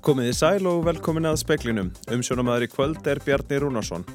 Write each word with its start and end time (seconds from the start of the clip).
Komiði 0.00 0.32
sæl 0.32 0.64
og 0.64 0.86
velkomin 0.86 1.28
að 1.28 1.42
speklinum. 1.42 1.90
Umsjónamaður 2.08 2.64
í 2.64 2.68
kvöld 2.72 3.08
er 3.10 3.18
Bjarni 3.20 3.58
Rúnarsson. 3.60 4.06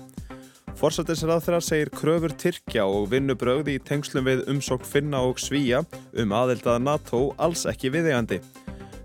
Forsættisraðþra 0.79 1.60
segir 1.62 1.92
kröfur 1.94 2.34
Tyrkja 2.42 2.88
og 2.90 3.12
vinnubrögði 3.12 3.76
í 3.78 3.81
tengslum 3.85 4.26
við 4.26 4.42
umsókn 4.49 4.88
Finna 4.90 5.21
og 5.21 5.38
Svíja 5.38 5.84
um 6.17 6.34
aðeldað 6.34 6.81
NATO 6.88 7.20
alls 7.38 7.67
ekki 7.70 7.92
viðegandi. 7.94 8.40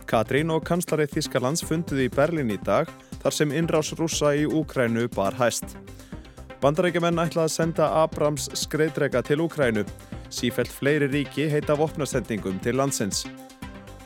Katrín 0.09 0.55
og 0.55 0.65
kanslarið 0.67 1.13
Þískalands 1.19 1.67
funduði 1.69 2.09
í 2.09 2.15
Berlin 2.15 2.55
í 2.55 2.57
dag 2.65 2.89
þar 3.21 3.37
sem 3.37 3.53
innrás 3.53 3.93
rúsa 4.01 4.33
í 4.33 4.49
Úkrænu 4.49 5.05
bar 5.13 5.37
hæst. 5.37 5.77
Bandarækjumenn 6.65 7.21
ætla 7.21 7.45
að 7.45 7.55
senda 7.59 7.93
Abrams 8.01 8.49
skreiðdrega 8.57 9.21
til 9.29 9.45
Úkrænu. 9.45 9.85
Sífælt 10.33 10.73
fleiri 10.73 11.13
ríki 11.13 11.51
heita 11.53 11.77
vopnasendingum 11.77 12.57
til 12.65 12.81
landsins. 12.81 13.27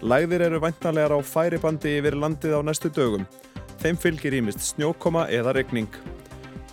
Læðir 0.04 0.42
eru 0.44 0.58
væntanlegar 0.60 1.14
á 1.16 1.20
færibandi 1.24 1.94
yfir 1.96 2.12
landið 2.20 2.58
á 2.58 2.60
næstu 2.60 2.90
dögum. 2.92 3.22
Þeim 3.80 3.96
fylgir 3.96 4.34
ímist 4.36 4.60
snjókoma 4.60 5.22
eða 5.32 5.54
regning. 5.56 5.88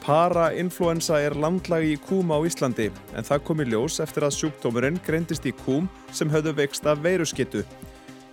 Para-influensa 0.04 1.22
er 1.24 1.38
landlagi 1.40 1.94
í 1.94 2.00
kúm 2.04 2.34
á 2.36 2.44
Íslandi 2.44 2.90
en 3.16 3.24
það 3.24 3.44
kom 3.48 3.62
í 3.64 3.70
ljós 3.72 4.02
eftir 4.04 4.26
að 4.28 4.36
sjúkdómurinn 4.36 5.00
greindist 5.06 5.48
í 5.48 5.54
kúm 5.64 5.88
sem 6.12 6.28
höfðu 6.28 6.58
vext 6.58 6.90
af 6.92 7.00
veiruskittu. 7.06 7.62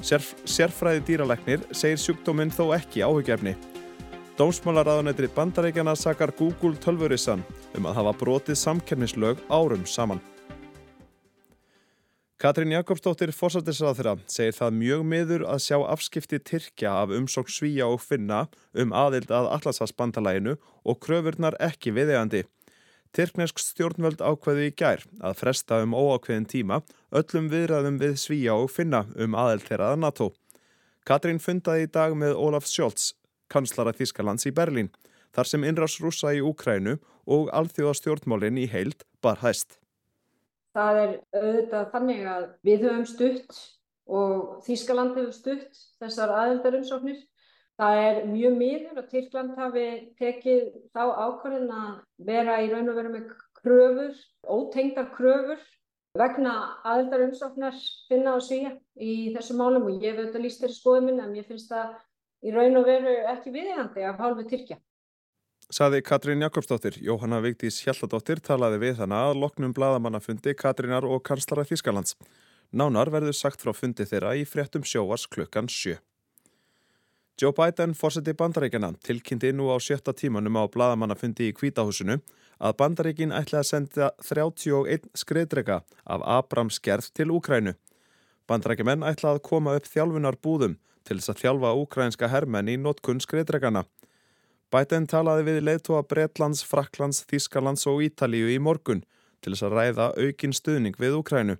Sérf, 0.03 0.33
sérfræði 0.43 1.05
dýralegnir 1.07 1.63
segir 1.71 2.03
sjúkdóminn 2.03 2.51
þó 2.51 2.73
ekki 2.75 3.05
áhugjefni. 3.07 3.55
Dómsmálaráðanættrið 4.41 5.31
bandarækjana 5.39 5.95
sakar 5.95 6.35
Google 6.35 6.75
tölvurissan 6.83 7.47
um 7.79 7.87
að 7.87 8.01
hafa 8.01 8.17
brotið 8.19 8.59
samkernislög 8.65 9.47
árum 9.47 9.87
saman. 9.87 10.19
Katrín 12.39 12.71
Jakobsdóttir 12.71 13.33
fórsættisraðþra 13.35 14.13
segir 14.31 14.55
það 14.55 14.77
mjög 14.79 15.01
miður 15.11 15.43
að 15.51 15.63
sjá 15.65 15.75
afskipti 15.91 16.39
Tyrkja 16.39 16.93
af 17.01 17.11
umsók 17.17 17.49
Svíja 17.51 17.89
og 17.91 17.99
Finna 17.99 18.45
um 18.79 18.93
aðild 18.95 19.33
að 19.35 19.49
Atlasasbandalæginu 19.57 20.55
og 20.87 21.01
kröfurnar 21.03 21.57
ekki 21.59 21.91
viðegandi. 21.97 22.45
Tyrknesk 23.11 23.59
stjórnvöld 23.59 24.23
ákveði 24.23 24.69
í 24.69 24.75
gær 24.79 25.03
að 25.19 25.35
fresta 25.41 25.81
um 25.83 25.97
óákveðin 25.99 26.47
tíma 26.53 26.79
öllum 27.11 27.49
viðræðum 27.51 27.99
við 28.05 28.15
Svíja 28.23 28.55
og 28.55 28.71
Finna 28.71 29.03
um 29.19 29.35
aðild 29.35 29.67
þeirraða 29.67 29.99
NATO. 30.05 30.31
Katrín 31.03 31.43
fundaði 31.43 31.89
í 31.89 31.93
dag 31.99 32.15
með 32.15 32.39
Olaf 32.39 32.71
Scholz, 32.71 33.17
kanslara 33.51 33.97
Þískalands 33.99 34.47
í 34.47 34.55
Berlín, 34.55 34.93
þar 35.35 35.51
sem 35.51 35.67
innrás 35.67 35.99
rúsa 35.99 36.31
í 36.39 36.47
Úkrænu 36.47 37.01
og 37.27 37.51
alþjóðastjórnmálinn 37.51 38.63
í 38.63 38.71
heild 38.71 39.03
bar 39.19 39.43
hæst. 39.43 39.81
Það 40.79 41.01
er 41.03 41.15
auðvitað 41.35 41.89
þannig 41.95 42.27
að 42.31 42.45
við 42.69 42.85
höfum 42.87 43.07
stutt 43.11 43.57
og 44.19 44.61
Þískaland 44.67 45.17
hefur 45.19 45.35
stutt 45.35 45.81
þessar 45.99 46.35
aðeldarumsóknir. 46.37 47.19
Það 47.79 48.03
er 48.05 48.21
mjög 48.27 48.55
miður 48.59 49.01
að 49.01 49.09
Tyrkland 49.11 49.59
hafi 49.59 49.89
tekið 50.19 50.63
þá 50.95 51.03
ákvörðin 51.25 51.75
að 51.75 51.91
vera 52.31 52.61
í 52.63 52.71
raun 52.71 52.91
og 52.93 52.99
veru 52.99 53.13
með 53.15 53.35
kröfur, 53.59 54.15
ótengdar 54.47 55.11
kröfur 55.15 55.67
vegna 56.19 56.55
aðeldarumsóknar 56.89 57.79
finna 58.09 58.35
og 58.39 58.45
síja 58.47 58.73
í 58.95 59.33
þessu 59.35 59.59
málum 59.59 59.87
og 59.87 60.03
ég 60.03 60.15
hef 60.15 60.23
auðvitað 60.23 60.47
líst 60.47 60.63
þeirri 60.63 60.79
skoðuminn 60.79 61.23
en 61.23 61.37
ég 61.39 61.47
finnst 61.47 61.71
það 61.71 61.95
í 62.47 62.55
raun 62.55 62.81
og 62.81 62.87
veru 62.87 63.15
ekki 63.35 63.55
viðhandi 63.55 64.07
af 64.07 64.23
hálfu 64.23 64.47
Tyrkja. 64.51 64.79
Saði 65.69 65.99
Katrín 66.01 66.41
Jakobsdóttir, 66.41 66.95
Jóhanna 67.05 67.43
Vigdís 67.45 67.83
Hjalladóttir 67.85 68.41
talaði 68.41 68.79
við 68.87 69.03
hana 69.03 69.19
að 69.29 69.43
loknum 69.43 69.75
bladamannafundi 69.77 70.55
Katrínar 70.57 71.05
og 71.05 71.21
kanslara 71.29 71.67
Þískalands. 71.69 72.15
Nánar 72.73 73.11
verður 73.13 73.37
sagt 73.37 73.61
frá 73.61 73.75
fundi 73.77 74.07
þeirra 74.09 74.31
í 74.41 74.47
fréttum 74.49 74.81
sjóars 74.81 75.27
klukkan 75.29 75.69
sjö. 75.69 75.99
Joe 77.37 77.53
Biden 77.53 77.93
fórseti 77.93 78.33
bandaríkjana 78.33 78.95
tilkynnti 79.05 79.51
nú 79.53 79.69
á 79.69 79.77
sjötta 79.77 80.17
tímanum 80.17 80.57
á 80.57 80.65
bladamannafundi 80.73 81.51
í 81.51 81.57
Kvítahúsinu 81.61 82.17
að 82.65 82.79
bandaríkin 82.81 83.37
ætla 83.37 83.61
að 83.61 83.69
senda 83.69 84.11
31 84.25 85.05
skriðdrega 85.13 85.83
af 86.09 86.25
Abrams 86.25 86.81
gerð 86.81 87.13
til 87.13 87.29
Úkrænu. 87.37 87.77
Bandaríkjumenn 88.49 89.05
ætla 89.05 89.37
að 89.37 89.45
koma 89.53 89.77
upp 89.77 89.93
þjálfunar 89.93 90.41
búðum 90.41 90.81
til 91.05 91.21
þess 91.21 91.37
að 91.37 91.45
þjálfa 91.45 91.77
úkrænska 91.85 92.33
hermenn 92.33 92.73
í 92.73 92.81
notkun 92.81 93.21
skriðdregana. 93.21 93.85
Biden 94.69 95.07
talaði 95.09 95.47
við 95.47 95.63
leiðtóa 95.65 96.03
Bretlands, 96.05 96.61
Fraklands, 96.61 97.23
Þískalands 97.31 97.87
og 97.89 98.03
Ítalíu 98.05 98.51
í 98.53 98.59
morgun 98.61 99.01
til 99.41 99.55
þess 99.55 99.65
að 99.65 99.77
ræða 99.79 100.09
aukin 100.21 100.53
stuðning 100.53 100.99
við 101.01 101.17
Úkrænu. 101.23 101.57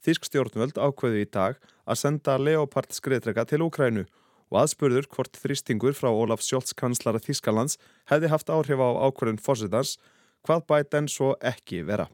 Þísk 0.00 0.28
stjórnvöld 0.30 0.80
ákveði 0.80 1.26
í 1.26 1.28
dag 1.28 1.58
að 1.84 2.00
senda 2.00 2.38
Leopard 2.40 2.94
skriðtreka 2.96 3.44
til 3.50 3.60
Úkrænu 3.66 4.06
og 4.48 4.60
aðspurður 4.62 5.10
hvort 5.12 5.36
þrýstingur 5.36 5.96
frá 5.98 6.08
Ólaf 6.08 6.40
Sjólds 6.40 6.72
kanslara 6.72 7.20
Þískalands 7.20 7.76
hefði 8.08 8.32
haft 8.32 8.48
áhrif 8.48 8.80
á 8.80 8.88
ákvörðun 8.96 9.42
fósitans, 9.44 9.98
hvað 10.46 10.64
Biden 10.72 11.12
svo 11.12 11.34
ekki 11.44 11.82
vera. 11.84 12.08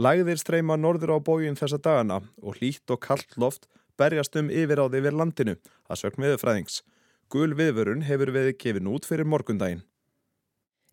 Læðir 0.00 0.40
streyma 0.40 0.78
norður 0.80 1.18
á 1.18 1.26
bójun 1.28 1.58
þessa 1.60 1.76
dagana 1.76 2.22
og 2.40 2.56
hlýtt 2.56 2.88
og 2.88 3.02
kallt 3.04 3.36
loft 3.36 3.68
berjast 3.98 4.36
um 4.38 4.48
yfir 4.48 4.80
landinu, 5.12 5.58
að 5.90 6.00
sögn 6.06 6.24
viðfræðings. 6.24 6.80
Gul 7.28 7.52
viðvörun 7.52 8.06
hefur 8.08 8.32
veið 8.32 8.54
gefin 8.56 8.88
út 8.88 9.04
fyrir 9.04 9.28
morgundaginn. 9.28 9.84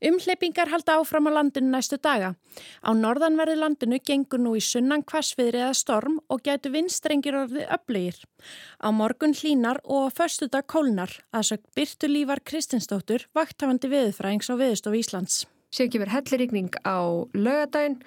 Umhleypingar 0.04 0.68
halda 0.68 0.98
áfram 1.00 1.30
á 1.32 1.40
landinu 1.40 1.72
næstu 1.72 1.96
daga. 1.98 2.34
Á 2.84 2.92
norðanverðu 2.92 3.56
landinu 3.62 4.02
gengur 4.04 4.42
nú 4.44 4.52
í 4.60 4.62
sunnan 4.62 5.06
kvassviðri 5.08 5.62
eða 5.64 5.78
storm 5.80 6.20
og 6.28 6.44
getur 6.44 6.74
vinstrengir 6.76 7.38
orðið 7.40 7.72
öflegir. 7.78 8.20
Á 8.84 8.92
morgun 8.92 9.34
hlínar 9.34 9.80
og 9.88 10.12
förstu 10.18 10.52
dag 10.52 10.68
kólnar 10.68 11.16
að 11.32 11.48
sög 11.50 11.64
Byrtu 11.80 12.12
Lívar 12.12 12.44
Kristinsdóttur 12.44 13.30
vakthafandi 13.34 13.90
viðfræðings 13.96 14.52
á 14.52 14.56
viðstof 14.60 15.00
Íslands. 15.00 15.46
Sér 15.72 15.88
gefur 15.88 16.12
hellirikning 16.12 16.76
á 16.84 17.00
lögadaginn 17.32 18.02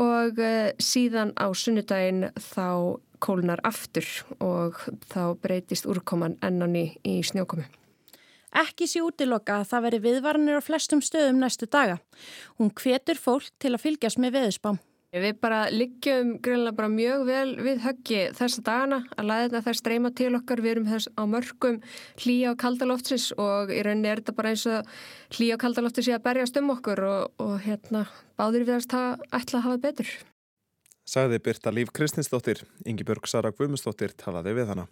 og 0.00 0.40
eh, 0.42 0.72
síðan 0.82 1.34
á 1.38 1.46
sunnudaginn 1.54 2.28
þá 2.38 3.00
kólnar 3.24 3.62
aftur 3.64 4.06
og 4.42 4.80
þá 5.08 5.34
breytist 5.40 5.88
úrkoman 5.88 6.36
ennani 6.44 6.90
í 7.06 7.20
snjókomi. 7.24 7.64
Ekki 8.54 8.86
sé 8.86 9.02
útiloka 9.02 9.58
að 9.60 9.70
það 9.72 9.84
veri 9.88 10.00
viðvarnir 10.04 10.58
á 10.60 10.62
flestum 10.62 11.00
stöðum 11.02 11.40
næstu 11.42 11.66
daga. 11.66 11.98
Hún 12.60 12.70
hvetur 12.70 13.18
fólk 13.18 13.50
til 13.58 13.72
að 13.74 13.82
fylgjast 13.82 14.20
með 14.22 14.36
veðusbám. 14.38 14.78
Við 15.14 15.36
bara 15.38 15.60
liggjum 15.70 16.32
greinlega 16.42 16.74
bara 16.74 16.90
mjög 16.90 17.24
vel 17.28 17.54
við 17.62 17.84
höggi 17.84 18.20
þessa 18.34 18.64
dagana 18.66 18.98
að 19.14 19.28
læðina 19.30 19.62
þær 19.62 19.78
streyma 19.78 20.10
til 20.18 20.32
okkar. 20.34 20.62
Við 20.64 20.72
erum 20.72 20.90
þess 20.90 21.12
á 21.14 21.22
mörgum 21.30 21.80
hlýja 22.24 22.50
á 22.50 22.60
kaldalóftsins 22.64 23.30
og 23.38 23.70
í 23.70 23.78
rauninni 23.86 24.10
er 24.10 24.24
þetta 24.24 24.36
bara 24.40 24.54
eins 24.54 24.66
og 24.66 24.90
hlýja 25.38 25.54
á 25.54 25.62
kaldalóftis 25.62 26.08
sé 26.08 26.18
að 26.18 26.26
berjast 26.26 26.58
um 26.58 26.74
okkur 26.74 27.06
og, 27.06 27.34
og 27.38 27.56
hérna 27.62 28.08
báður 28.34 28.66
við 28.66 28.78
að 28.80 29.26
ætla 29.30 29.60
að 29.60 29.66
hafa 29.68 29.82
betur 29.86 30.14
sagði 31.04 31.40
Birta 31.44 31.72
Líf 31.72 31.92
Kristinsdóttir, 31.92 32.64
Ingi 32.88 33.04
Björg 33.04 33.28
Sara 33.28 33.52
Guðmustóttir 33.52 34.14
talaði 34.16 34.56
við 34.56 34.72
hana. 34.72 34.86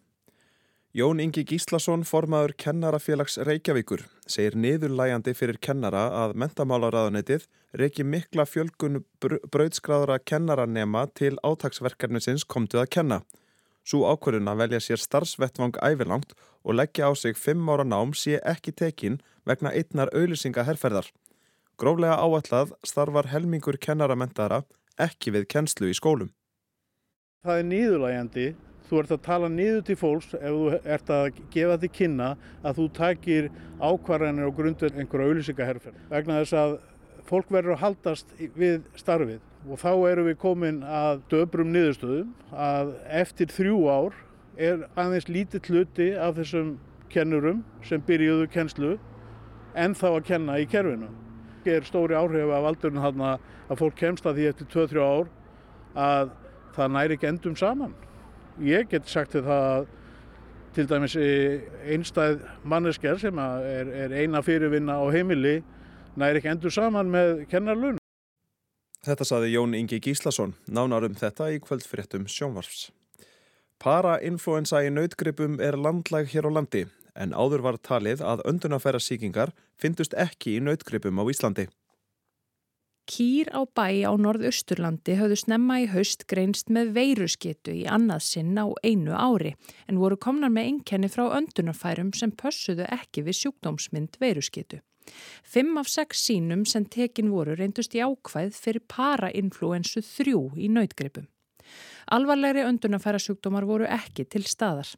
Jón 0.93 1.23
Ingi 1.25 1.41
Gíslason, 1.49 2.03
formaður 2.05 2.53
kennarafélags 2.61 3.39
Reykjavíkur, 3.41 4.03
segir 4.29 4.53
niðurlægandi 4.61 5.33
fyrir 5.33 5.57
kennara 5.57 6.03
að 6.21 6.35
mentamálaráðanetið 6.43 7.47
reiki 7.81 8.05
mikla 8.05 8.45
fjölgun 8.45 8.99
brauðskráðara 9.25 10.19
kennaranema 10.21 11.07
til 11.17 11.39
átagsverkarnisins 11.41 12.45
komtuð 12.45 12.83
að 12.83 12.91
kenna. 12.93 13.19
Svo 13.89 14.05
ákvörðun 14.05 14.51
að 14.53 14.61
velja 14.61 14.81
sér 14.85 15.01
starfsvettvang 15.01 15.79
ævilangt 15.81 16.35
og 16.61 16.77
leggja 16.77 17.09
á 17.09 17.17
sig 17.17 17.41
fimm 17.41 17.71
ára 17.73 17.87
nám 17.89 18.13
sé 18.13 18.37
ekki 18.45 18.75
tekin 18.77 19.17
vegna 19.49 19.73
einnar 19.73 20.13
auðlisinga 20.13 20.67
herrferðar. 20.69 21.09
Gróflega 21.81 22.19
áallad 22.21 22.77
starfar 22.85 23.31
helmingur 23.33 23.81
kennaramentaðara 23.81 24.61
ekki 25.01 25.33
við 25.33 25.49
kennslu 25.57 25.89
í 25.89 25.97
skólum. 25.97 26.35
Það 27.49 27.63
er 27.63 27.67
nýðulægjandi. 27.73 28.47
Þú 28.89 28.99
ert 29.01 29.13
að 29.15 29.23
tala 29.25 29.49
nýðu 29.53 29.83
til 29.89 29.97
fólks 29.97 30.35
ef 30.37 30.43
þú 30.43 30.81
ert 30.95 31.13
að 31.13 31.39
gefa 31.53 31.79
þig 31.83 31.95
kynna 31.99 32.31
að 32.63 32.81
þú 32.81 32.89
takir 32.99 33.49
ákvarðanir 33.81 34.49
og 34.49 34.57
grundur 34.59 34.93
einhverja 34.97 35.31
auðlýsingaherfer. 35.31 35.95
Vegna 36.11 36.41
þess 36.43 36.59
að 36.61 36.75
fólk 37.29 37.53
verður 37.55 37.77
að 37.77 37.83
haldast 37.87 38.35
við 38.59 38.83
starfið 38.99 39.41
og 39.71 39.79
þá 39.79 39.91
erum 40.11 40.29
við 40.29 40.39
komin 40.43 40.83
að 40.83 41.23
döbrum 41.31 41.73
niðurstöðum 41.73 42.33
að 42.51 42.95
eftir 43.23 43.53
þrjú 43.55 43.79
ár 43.87 44.21
er 44.59 44.87
aðeins 44.99 45.31
lítið 45.31 45.71
hluti 45.71 46.11
af 46.19 46.37
þessum 46.41 46.75
kennurum 47.13 47.63
sem 47.87 48.03
byrjuðu 48.05 48.49
kennslu 48.53 48.97
en 49.79 49.95
þá 49.97 50.09
að 50.11 50.25
kenna 50.29 50.59
í 50.61 50.67
kerfinu 50.69 51.09
er 51.71 51.87
stóri 51.87 52.17
áhrif 52.19 52.51
af 52.51 52.69
aldurinn 52.73 53.23
að 53.23 53.79
fólk 53.79 53.97
kemst 53.97 54.27
að 54.27 54.41
því 54.41 54.47
eftir 54.51 54.71
2-3 54.75 55.05
ár 55.07 55.29
að 55.95 56.33
það 56.75 56.95
næri 56.97 57.17
ekki 57.17 57.29
endum 57.29 57.57
saman. 57.57 57.95
Ég 58.61 58.89
get 58.91 59.09
sagt 59.09 59.33
því 59.33 59.43
það 59.47 59.87
til 60.77 60.87
dæmis 60.89 61.17
einstæð 61.17 62.43
mannesker 62.69 63.19
sem 63.21 63.39
er, 63.39 63.89
er 64.07 64.15
eina 64.23 64.43
fyrirvinna 64.45 64.99
á 65.01 65.07
heimili 65.13 65.61
næri 66.17 66.41
ekki 66.41 66.53
endur 66.53 66.73
saman 66.73 67.13
með 67.13 67.45
kennarlun. 67.53 67.99
Þetta 69.03 69.27
saði 69.27 69.55
Jón 69.55 69.75
Ingi 69.75 69.99
Gíslason, 69.99 70.55
nánarum 70.71 71.17
þetta 71.19 71.49
í 71.51 71.61
kvöldfréttum 71.65 72.29
sjónvarfs. 72.31 72.91
Para-influensa 73.83 74.85
í 74.87 74.93
nautgripum 74.95 75.59
er 75.59 75.75
landlæg 75.75 76.31
hér 76.31 76.47
á 76.47 76.51
landi 76.55 76.85
en 77.19 77.35
áður 77.35 77.65
var 77.67 77.79
talið 77.83 78.23
að 78.25 78.45
öndunafæra 78.49 79.01
síkingar 79.03 79.51
fyndust 79.81 80.15
ekki 80.15 80.57
í 80.57 80.63
nautgripum 80.65 81.19
á 81.19 81.25
Íslandi. 81.29 81.67
Kýr 83.11 83.51
á 83.51 83.67
bæ 83.67 84.07
á 84.07 84.13
norðausturlandi 84.15 85.17
höfðu 85.19 85.37
snemma 85.41 85.81
í 85.83 85.89
haust 85.91 86.23
greinst 86.31 86.71
með 86.71 86.93
veirusketu 86.95 87.75
í 87.75 87.83
annað 87.91 88.23
sinn 88.29 88.55
á 88.55 88.71
einu 88.87 89.17
ári 89.19 89.57
en 89.91 89.99
voru 89.99 90.17
komnar 90.17 90.55
með 90.55 90.69
einkenni 90.71 91.11
frá 91.11 91.25
öndunafærum 91.35 92.13
sem 92.15 92.31
pössuðu 92.31 92.87
ekki 92.87 93.27
við 93.27 93.41
sjúkdómsmynd 93.41 94.21
veirusketu. 94.23 94.79
Fimm 95.43 95.77
af 95.83 95.91
sex 95.91 96.23
sínum 96.29 96.63
sem 96.65 96.87
tekin 96.87 97.35
voru 97.35 97.59
reyndust 97.59 97.97
í 97.99 98.05
ákvæð 98.07 98.55
fyrir 98.55 98.87
parainfluensu 98.87 100.03
3 100.07 100.39
í 100.63 100.71
nautgripum. 100.71 101.27
Alvarlegri 102.11 102.65
öndunafæra 102.67 103.21
sjúkdómar 103.23 103.67
voru 103.69 103.87
ekki 103.87 104.25
til 104.25 104.43
staðar. 104.49 104.89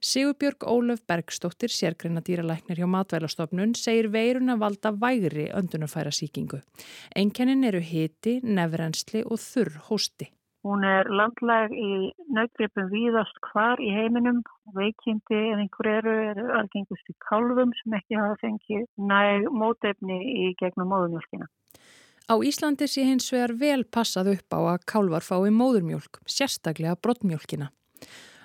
Sigurbjörg 0.00 0.64
Ólöf 0.64 1.02
Bergstóttir, 1.08 1.72
sérgreina 1.72 2.22
dýralæknir 2.24 2.80
hjá 2.80 2.88
matvælastofnun, 2.88 3.74
segir 3.76 4.08
veirun 4.14 4.54
að 4.54 4.64
valda 4.64 4.94
vægri 5.04 5.50
öndunafæra 5.52 6.14
síkingu. 6.14 6.62
Enkennin 7.16 7.64
eru 7.68 7.82
hiti, 7.84 8.38
nefrensli 8.42 9.24
og 9.26 9.42
þurr 9.42 9.76
hósti. 9.90 10.32
Hún 10.66 10.82
er 10.84 11.06
landlæg 11.08 11.72
í 11.72 11.90
nautgripum 12.34 12.88
víðast 12.90 13.36
hvar 13.46 13.78
í 13.80 13.92
heiminum. 13.94 14.40
Veikindi 14.74 15.38
en 15.52 15.62
einhver 15.62 15.88
eru 15.92 16.14
eru 16.32 16.48
algengust 16.58 17.12
í 17.12 17.14
kálfum 17.28 17.70
sem 17.78 17.94
ekki 18.00 18.18
hafa 18.18 18.36
fengið 18.42 18.88
næg 19.12 19.46
mótefni 19.54 20.18
í 20.18 20.50
gegnum 20.58 20.90
móðumjölkina. 20.92 21.46
Á 22.28 22.36
Íslandi 22.44 22.84
sé 22.84 23.06
hins 23.08 23.30
vegar 23.32 23.54
vel 23.56 23.86
passað 23.88 24.34
upp 24.34 24.52
á 24.52 24.60
að 24.74 24.82
kálvar 24.92 25.24
fái 25.24 25.48
móðurmjölk, 25.48 26.18
sérstaklega 26.28 26.98
brottmjölkina. 27.00 27.70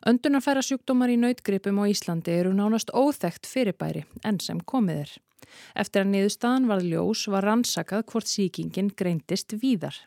Öndunarfæra 0.07 0.63
sjúkdómar 0.63 1.11
í 1.11 1.17
nautgripum 1.19 1.81
á 1.83 1.91
Íslandi 1.91 2.31
eru 2.31 2.53
nánast 2.55 2.93
óþægt 2.95 3.43
fyrirbæri 3.43 4.05
enn 4.23 4.39
sem 4.39 4.63
komið 4.63 5.03
er. 5.03 5.11
Eftir 5.75 6.05
að 6.05 6.13
niðurstaðan 6.13 6.71
varð 6.71 6.89
ljós 6.93 7.27
var 7.27 7.43
rannsakað 7.43 8.07
hvort 8.13 8.31
síkingin 8.31 8.95
greindist 8.95 9.51
víðar. 9.59 9.99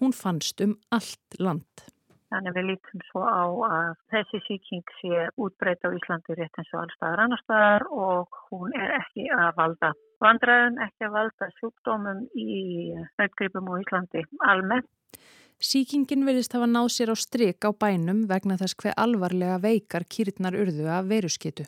Hún 0.00 0.16
fannst 0.16 0.64
um 0.64 0.78
allt 0.88 1.36
land. 1.36 1.88
Þannig 2.32 2.56
við 2.56 2.68
lítum 2.70 3.08
svo 3.10 3.26
á 3.28 3.44
að 3.68 3.94
þessi 4.14 4.40
síking 4.48 4.96
sé 5.02 5.26
útbreyta 5.36 5.92
á 5.92 5.96
Íslandi 5.98 6.40
rétt 6.40 6.56
eins 6.56 6.72
og 6.72 6.86
allstaðar 6.86 7.26
annar 7.26 7.44
staðar 7.44 7.90
og 7.92 8.44
hún 8.48 8.72
er 8.80 8.96
ekki 9.02 9.28
að 9.28 9.50
valda 9.60 9.92
vandræðin 10.24 10.78
ekki 10.84 11.06
að 11.08 11.14
valda 11.16 11.50
sjúkdómum 11.58 12.24
í 12.36 12.54
nautgripum 13.18 13.68
á 13.70 13.74
Íslandi 13.80 14.24
almennt. 14.46 14.88
Sýkingin 15.60 16.24
verðist 16.24 16.54
hafa 16.56 16.64
náð 16.70 16.88
sér 16.94 17.12
á 17.12 17.16
stryk 17.20 17.66
á 17.68 17.70
bænum 17.76 18.24
vegna 18.30 18.56
þess 18.56 18.78
hver 18.80 18.96
alvarlega 18.96 19.58
veikar 19.60 20.06
kýrtnar 20.08 20.56
urðu 20.56 20.88
af 20.88 21.10
veirusketu. 21.10 21.66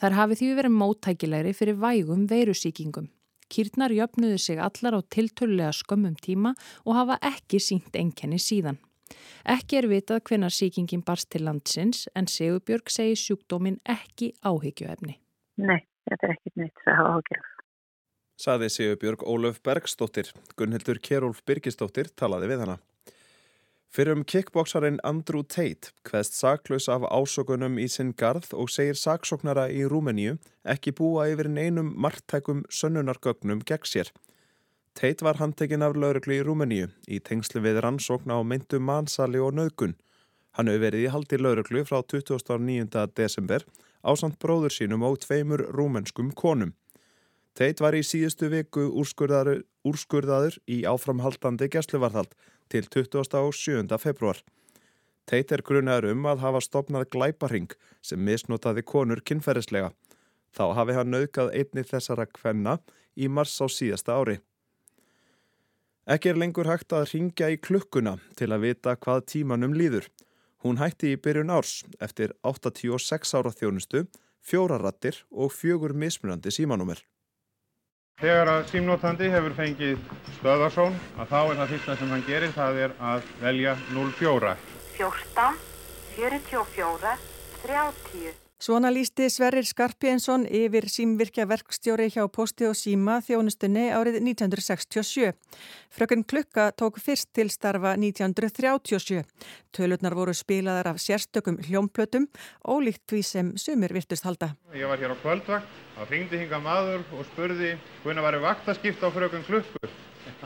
Þar 0.00 0.16
hafi 0.18 0.38
því 0.40 0.48
verið 0.58 0.78
móttækilegri 0.80 1.52
fyrir 1.54 1.78
vægum 1.78 2.24
veirusýkingum. 2.30 3.06
Kýrtnar 3.50 3.94
jöfnuðu 3.94 4.38
sig 4.38 4.58
allar 4.58 4.98
á 4.98 5.00
tiltölulega 5.14 5.70
skömmum 5.74 6.16
tíma 6.18 6.54
og 6.86 6.96
hafa 6.98 7.18
ekki 7.22 7.62
sínt 7.62 7.94
enkenni 7.98 8.38
síðan. 8.42 8.78
Ekki 9.46 9.78
er 9.80 9.88
vitað 9.90 10.22
hvenar 10.26 10.54
sýkingin 10.54 11.02
barst 11.06 11.30
til 11.30 11.46
landsins 11.46 12.08
en 12.14 12.26
Sigurbjörg 12.30 12.90
segi 12.90 13.14
sjúkdómin 13.18 13.80
ekki 13.86 14.32
áhyggjuefni. 14.42 15.18
Nei, 15.62 15.80
þetta 16.10 16.26
er 16.26 16.36
ekkit 16.36 16.62
neitt 16.62 16.86
að 16.86 17.00
hafa 17.00 17.16
ágjörð. 17.18 17.59
Saði 18.40 18.70
Sigurbjörg 18.72 19.20
Ólöf 19.28 19.58
Bergstóttir. 19.60 20.30
Gunnhildur 20.56 20.96
Kjærólf 21.04 21.42
Birgistóttir 21.44 22.08
talaði 22.16 22.46
við 22.48 22.62
hana. 22.62 22.76
Fyrir 23.92 24.16
um 24.16 24.22
kickboksarin 24.24 24.96
Andrew 25.04 25.42
Tate 25.44 25.90
hveðst 26.08 26.38
saklaus 26.38 26.86
af 26.88 27.04
ásökunum 27.04 27.76
í 27.82 27.84
sinn 27.92 28.14
garð 28.16 28.54
og 28.56 28.72
segir 28.72 28.96
saksóknara 28.96 29.66
í 29.68 29.82
Rúmeníu 29.92 30.38
ekki 30.64 30.94
búa 30.96 31.26
yfir 31.28 31.50
neinum 31.52 31.92
margtækum 32.00 32.64
sönnunargögnum 32.72 33.60
gegn 33.68 33.92
sér. 33.92 34.08
Tate 34.96 35.26
var 35.26 35.36
handtekinn 35.42 35.84
af 35.84 35.98
lauruglu 36.00 36.38
í 36.38 36.44
Rúmeníu 36.46 36.88
í 37.12 37.20
tengslu 37.20 37.60
við 37.66 37.82
rannsókn 37.84 38.32
á 38.32 38.40
meintu 38.40 38.80
mansali 38.80 39.42
og 39.42 39.52
nöðgun. 39.58 39.98
Hann 40.56 40.72
hefur 40.72 40.86
verið 40.86 41.10
í 41.10 41.12
haldi 41.12 41.36
lauruglu 41.36 41.84
frá 41.84 42.00
29. 42.00 43.08
desember 43.20 43.68
á 44.00 44.16
samt 44.16 44.40
bróður 44.40 44.72
sínum 44.72 45.04
og 45.04 45.20
tveimur 45.26 45.68
rúmenskum 45.76 46.32
konum. 46.32 46.72
Tate 47.60 47.84
var 47.84 47.92
í 47.92 48.00
síðustu 48.00 48.48
viku 48.48 48.86
úrskurðaður, 49.02 49.58
úrskurðaður 49.84 50.54
í 50.64 50.78
áframhaldandi 50.88 51.66
gæsluvarðhald 51.68 52.30
til 52.72 52.86
27. 52.86 53.98
februar. 54.00 54.40
Tate 55.28 55.58
er 55.58 55.62
grunaður 55.68 56.14
um 56.14 56.24
að 56.30 56.40
hafa 56.40 56.62
stopnað 56.64 57.10
glæparhing 57.12 57.74
sem 58.00 58.22
misnotaði 58.24 58.86
konur 58.88 59.20
kynferðislega. 59.20 59.92
Þá 60.56 60.64
hafi 60.78 60.96
hann 60.96 61.12
naukað 61.12 61.52
einni 61.60 61.84
þessara 61.84 62.26
kvenna 62.32 62.78
í 63.12 63.28
mars 63.28 63.58
á 63.60 63.68
síðasta 63.68 64.16
ári. 64.16 64.38
Ekki 66.08 66.32
er 66.32 66.40
lengur 66.40 66.72
hægt 66.72 66.96
að 66.96 67.10
ringja 67.12 67.52
í 67.52 67.60
klukkuna 67.60 68.16
til 68.40 68.48
að 68.56 68.70
vita 68.70 68.96
hvað 68.96 69.26
tímanum 69.36 69.76
líður. 69.76 70.08
Hún 70.64 70.80
hætti 70.80 71.12
í 71.12 71.20
byrjun 71.20 71.52
árs 71.52 71.82
eftir 72.00 72.32
86 72.40 73.36
ára 73.36 73.52
þjónustu, 73.52 74.06
fjórarattir 74.40 75.26
og 75.28 75.52
fjögur 75.52 75.92
mismunandi 75.92 76.56
símanúmer. 76.56 77.04
Þegar 78.20 78.48
að 78.52 78.66
símnótandi 78.68 79.30
hefur 79.32 79.54
fengið 79.56 80.00
stöðarsón 80.36 80.98
að 81.16 81.30
þá 81.30 81.38
er 81.38 81.54
það 81.60 81.70
fyrsta 81.70 81.94
sem 81.96 82.10
hann 82.12 82.24
gerir 82.26 82.52
það 82.52 82.80
er 82.84 82.92
að 83.12 83.30
velja 83.40 83.72
04. 83.94 84.52
14, 84.98 85.56
44, 86.18 87.16
30. 87.64 88.49
Svona 88.60 88.90
lísti 88.92 89.24
Sverrir 89.32 89.64
Skarpjensson 89.64 90.42
yfir 90.44 90.84
símvirkja 90.92 91.46
verkstjóri 91.48 92.10
hjá 92.12 92.26
Posti 92.28 92.66
og 92.68 92.74
Síma 92.76 93.14
þjónustunni 93.24 93.86
árið 93.88 94.18
1967. 94.20 95.30
Fröken 95.88 96.26
Klukka 96.28 96.66
tók 96.76 96.98
fyrst 97.00 97.30
til 97.32 97.48
starfa 97.48 97.94
1937. 97.96 99.22
Tölurnar 99.72 100.12
voru 100.12 100.34
spilaðar 100.36 100.90
af 100.90 101.00
sérstökum 101.00 101.56
hljómplötum, 101.64 102.26
ólíkt 102.68 103.06
því 103.08 103.22
sem 103.24 103.54
sumir 103.56 103.94
virtust 103.96 104.28
halda. 104.28 104.50
Ég 104.76 104.92
var 104.92 105.00
hér 105.00 105.16
á 105.16 105.22
kvöldvakt, 105.22 105.80
þá 105.96 106.12
ringdi 106.12 106.42
hinga 106.42 106.60
maður 106.60 107.06
og 107.16 107.24
spurði 107.30 107.78
hvernig 108.04 108.26
var 108.28 108.36
vaktaskipt 108.44 109.00
á 109.00 109.08
fröken 109.08 109.46
Klukku. 109.48 109.88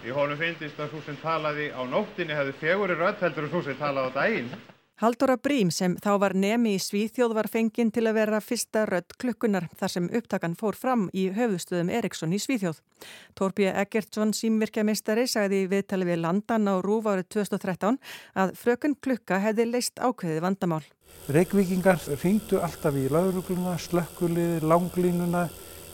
Í 0.07 0.15
honum 0.15 0.39
finnist 0.39 0.79
að 0.79 0.95
svo 0.95 1.03
sem 1.03 1.19
talaði 1.19 1.67
á 1.75 1.83
nóttinni 1.83 2.39
hefði 2.39 2.55
feguri 2.63 2.95
rödd 2.95 3.27
heldur 3.27 3.51
og 3.51 3.57
svo 3.57 3.65
sem 3.67 3.83
talaði 3.83 4.15
á 4.15 4.19
daginn. 4.23 4.55
Haldóra 5.03 5.35
Brím 5.43 5.73
sem 5.75 5.97
þá 5.99 6.13
var 6.23 6.37
nemi 6.39 6.77
í 6.77 6.79
Svíþjóð 6.79 7.33
var 7.35 7.49
fenginn 7.51 7.89
til 7.91 8.05
að 8.07 8.15
vera 8.15 8.39
fyrsta 8.39 8.85
rödd 8.87 9.17
klukkunar 9.19 9.67
þar 9.75 9.91
sem 9.91 10.05
upptakan 10.15 10.55
fór 10.55 10.79
fram 10.79 11.09
í 11.11 11.25
höfustöðum 11.35 11.91
Eriksson 11.91 12.31
í 12.31 12.39
Svíþjóð. 12.39 12.79
Tórbjö 13.35 13.73
Eggertsson 13.83 14.31
símvirkjameistari 14.39 15.27
sagði 15.27 15.65
viðtali 15.73 16.07
við 16.07 16.23
landan 16.23 16.71
á 16.71 16.79
Rúf 16.79 17.11
árið 17.11 17.27
2013 17.41 17.99
að 18.39 18.55
frökun 18.61 18.95
klukka 19.03 19.41
hefði 19.43 19.67
leist 19.73 19.99
ákveðið 19.99 20.45
vandamál. 20.47 20.85
Reykvíkingar 21.27 21.99
ringdu 22.23 22.63
alltaf 22.63 22.95
í 22.95 23.09
laurugluna, 23.11 23.75
slökkuliði, 23.83 24.63
langlínuna 24.63 25.49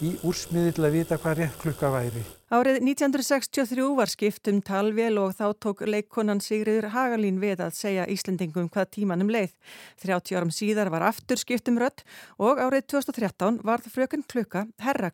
í 0.04 0.14
úrsmiði 0.26 0.74
til 0.76 0.86
að 0.86 0.96
vita 0.96 1.18
hvað 1.20 1.38
rétt 1.40 1.58
klukka 1.60 1.90
væri. 1.92 2.22
Árið 2.50 2.80
1963 2.82 3.86
var 3.98 4.10
skipt 4.10 4.50
um 4.50 4.58
talvél 4.64 5.20
og 5.22 5.36
þá 5.38 5.46
tók 5.62 5.84
leikkonan 5.86 6.42
Sigriður 6.42 6.90
Hagalín 6.96 7.38
við 7.42 7.62
að 7.66 7.76
segja 7.78 8.08
Íslendingum 8.10 8.66
hvað 8.72 8.90
tímanum 8.96 9.30
leið. 9.30 9.54
30 10.02 10.40
árum 10.40 10.50
síðar 10.54 10.90
var 10.90 11.06
aftur 11.12 11.38
skipt 11.38 11.70
um 11.70 11.78
rött 11.78 12.02
og 12.38 12.58
árið 12.58 12.88
2013 12.96 13.62
varð 13.62 13.88
frökun 13.94 14.26
klukka 14.26 14.66
herra 14.82 15.12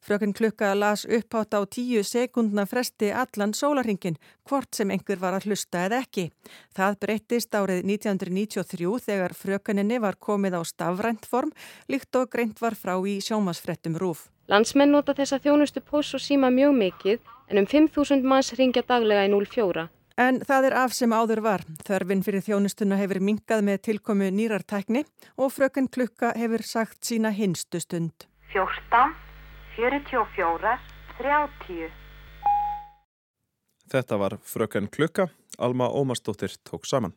Frökun 0.00 0.32
klukka 0.32 0.74
las 0.78 1.04
upphátt 1.04 1.54
á 1.54 1.60
tíu 1.66 2.02
sekundna 2.04 2.66
fresti 2.66 3.10
allan 3.12 3.54
sólarhingin, 3.54 4.16
hvort 4.48 4.74
sem 4.74 4.90
einhver 4.90 5.20
var 5.20 5.34
að 5.36 5.48
hlusta 5.50 5.84
eða 5.86 6.02
ekki. 6.04 6.30
Það 6.76 6.98
breyttist 7.02 7.54
árið 7.54 7.84
1993 7.84 9.04
þegar 9.08 9.34
frökuninni 9.34 10.00
var 10.00 10.16
komið 10.16 10.58
á 10.58 10.62
stafrænt 10.64 11.26
form, 11.26 11.52
líkt 11.88 12.16
og 12.16 12.30
greint 12.30 12.60
var 12.60 12.78
frá 12.78 12.96
í 13.02 13.18
sjómasfrettum 13.20 13.98
rúf. 13.98 14.28
Landsmenn 14.48 14.94
nota 14.94 15.12
þessa 15.12 15.42
þjónustu 15.44 15.82
pós 15.84 16.14
og 16.16 16.24
síma 16.24 16.48
mjög 16.48 16.72
mikið 16.78 17.18
en 17.50 17.60
um 17.60 17.66
5.000 17.68 18.24
manns 18.24 18.54
ringja 18.56 18.82
daglega 18.88 19.26
í 19.28 19.32
04. 19.34 19.88
En 20.18 20.40
það 20.42 20.66
er 20.70 20.74
af 20.80 20.94
sem 20.96 21.12
áður 21.14 21.44
var. 21.44 21.62
Þörfin 21.86 22.24
fyrir 22.26 22.42
þjónustuna 22.42 22.98
hefur 22.98 23.20
minkað 23.22 23.62
með 23.68 23.82
tilkomu 23.90 24.32
nýrartækni 24.34 25.04
og 25.36 25.52
frökun 25.54 25.86
klukka 25.86 26.32
hefur 26.34 26.64
sagt 26.66 27.04
sína 27.06 27.30
hinstu 27.30 27.78
stund. 27.84 28.26
14, 28.50 29.27
44, 29.78 30.78
30. 31.18 31.90
Þetta 33.86 34.16
var 34.18 34.34
fröken 34.42 34.88
klukka, 34.90 35.28
Alma 35.58 35.86
Ómarsdóttir 35.94 36.50
tók 36.66 36.82
saman. 36.84 37.14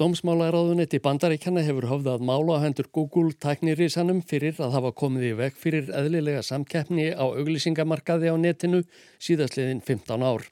Dómsmálaráðunetti 0.00 1.02
bandaríkjana 1.04 1.60
hefur 1.64 1.90
höfðað 1.92 2.24
mála 2.24 2.56
á 2.56 2.64
hendur 2.64 2.88
Google 2.88 3.36
tæknirísanum 3.36 4.24
fyrir 4.24 4.56
að 4.56 4.72
hafa 4.78 4.96
komið 4.96 5.28
í 5.28 5.36
veg 5.36 5.60
fyrir 5.60 5.92
eðlilega 5.92 6.40
samkeppni 6.44 7.10
á 7.12 7.24
auglýsingamarkaði 7.24 8.32
á 8.32 8.36
netinu 8.40 8.84
síðastliðin 9.20 9.84
15 9.84 10.24
ár. 10.24 10.48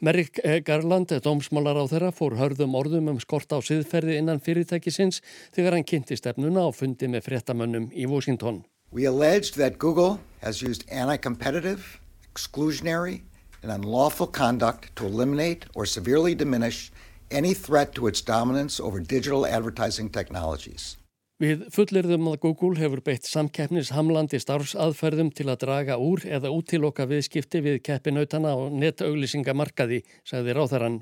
Merrick 0.00 0.40
Garland, 0.64 1.12
dómsmálar 1.24 1.78
á 1.80 1.84
þeirra, 1.90 2.10
fór 2.14 2.36
hörðum 2.38 2.76
orðum 2.78 3.12
um 3.14 3.20
skort 3.22 3.52
á 3.52 3.58
siðferði 3.64 4.18
innan 4.20 4.42
fyrirtækisins 4.44 5.20
þegar 5.54 5.76
hann 5.78 5.88
kynnti 5.88 6.18
stefnuna 6.18 6.66
á 6.66 6.70
fundi 6.72 7.08
með 7.10 7.26
fréttamönnum 7.28 7.90
í 7.92 8.06
Washington. 8.10 8.64
We 8.92 9.06
alleged 9.06 9.54
that 9.56 9.78
Google 9.78 10.18
has 10.42 10.62
used 10.62 10.84
anti-competitive, 10.90 12.00
exclusionary, 12.32 13.22
and 13.62 13.70
unlawful 13.70 14.26
conduct 14.26 14.94
to 14.96 15.06
eliminate 15.06 15.66
or 15.74 15.86
severely 15.86 16.34
diminish 16.34 16.90
any 17.30 17.54
threat 17.54 17.94
to 17.94 18.06
its 18.06 18.20
dominance 18.20 18.80
over 18.80 18.98
digital 19.00 19.46
advertising 19.46 20.08
technologies. 20.10 20.96
Við 21.40 21.62
fullirðum 21.72 22.26
að 22.34 22.42
Google 22.42 22.76
hefur 22.76 23.00
beitt 23.00 23.24
samkeppnis 23.24 23.94
hamlandi 23.96 24.36
starfsaðferðum 24.42 25.30
til 25.32 25.46
að 25.48 25.62
draga 25.62 25.96
úr 25.96 26.26
eða 26.28 26.50
útiloka 26.52 27.06
viðskipti 27.08 27.62
við 27.64 27.78
keppinautana 27.86 28.52
á 28.52 28.68
netauglýsingamarkaði, 28.68 30.02
sagði 30.28 30.56
ráþarann. 30.58 30.98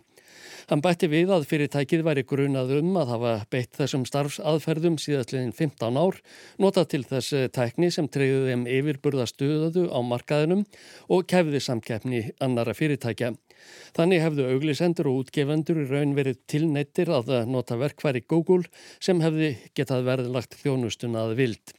Hann 0.71 0.85
bætti 0.85 1.09
við 1.11 1.33
að 1.35 1.49
fyrirtækið 1.51 2.05
væri 2.07 2.23
grunað 2.29 2.71
um 2.77 2.95
að 3.01 3.11
hafa 3.17 3.35
beitt 3.51 3.75
þessum 3.81 4.07
starfsaðferðum 4.07 5.01
síðastliðin 5.03 5.51
15 5.59 5.99
ár, 5.99 6.23
nota 6.63 6.87
til 6.87 7.03
þess 7.09 7.35
eh, 7.35 7.51
tækni 7.51 7.91
sem 7.91 8.07
treyði 8.07 8.53
þeim 8.53 8.67
yfirburðastuðuðu 8.77 9.89
á 9.91 9.99
markaðinum 10.07 10.67
og 11.11 11.27
kefði 11.27 11.65
samkeppni 11.67 12.23
annara 12.39 12.79
fyrirtækja. 12.79 13.35
Þannig 13.97 14.23
hefðu 14.25 14.51
auglisendur 14.53 15.11
og 15.11 15.25
útgefendur 15.25 15.83
í 15.83 15.89
raun 15.89 16.15
verið 16.19 16.41
tilneittir 16.51 17.11
að 17.15 17.35
nota 17.51 17.79
verkværi 17.81 18.25
Google 18.29 18.65
sem 19.01 19.21
hefði 19.25 19.57
getað 19.79 20.07
verðlagt 20.09 20.59
þjónustuna 20.63 21.29
að 21.29 21.37
vild. 21.43 21.75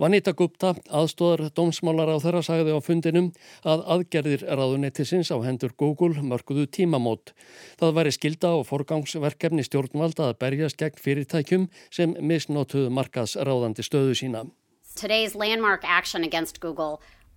Vanita 0.00 0.32
Gupta, 0.32 0.70
aðstóðar 0.96 1.50
dómsmálar 1.52 2.08
á 2.08 2.16
þeirra, 2.22 2.40
sagði 2.40 2.72
á 2.72 2.80
fundinum 2.80 3.26
að 3.68 3.82
aðgerðir 3.94 4.46
ráðunettisins 4.48 5.28
á 5.28 5.36
hendur 5.44 5.74
Google 5.76 6.24
mörguðu 6.24 6.64
tímamót. 6.72 7.34
Það 7.76 7.92
væri 7.98 8.14
skilda 8.16 8.54
og 8.56 8.64
forgangsverkefni 8.70 9.60
stjórnvalda 9.66 10.30
að 10.30 10.38
berjast 10.40 10.80
gegn 10.80 11.04
fyrirtækjum 11.04 11.68
sem 11.92 12.16
misnótuðu 12.16 12.88
markaðs 12.96 13.36
ráðandi 13.36 13.84
stöðu 13.84 14.16
sína. 14.16 14.46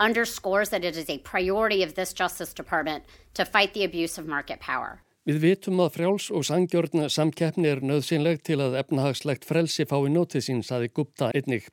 Today's 0.04 0.18
landmark 0.18 0.28
action 0.28 0.34
against 0.34 0.44
Google 0.44 0.60
underscores 0.64 0.70
that 0.70 0.84
it 0.84 0.98
is 0.98 1.10
a 1.10 1.18
priority 1.20 1.84
of 1.84 1.94
this 1.96 2.14
Justice 2.14 2.54
Department 2.54 3.04
to 3.34 3.46
fight 3.46 3.74
the 3.74 3.84
abuse 3.84 4.18
of 4.18 4.28
market 4.28 4.60
power. 4.60 5.02
Við 5.26 5.40
vitum 5.40 5.80
að 5.80 5.94
frjáls 5.96 6.32
og 6.36 6.44
sangjörn 6.44 7.08
samkeppni 7.08 7.70
er 7.70 7.80
nöðsynleg 7.80 8.42
til 8.44 8.60
að 8.60 8.76
efnahagslegt 8.82 9.46
frelsi 9.46 9.86
fái 9.86 10.10
nótið 10.12 10.44
sín, 10.44 10.64
saði 10.64 10.90
Gupta 10.92 11.32
einnig. 11.32 11.70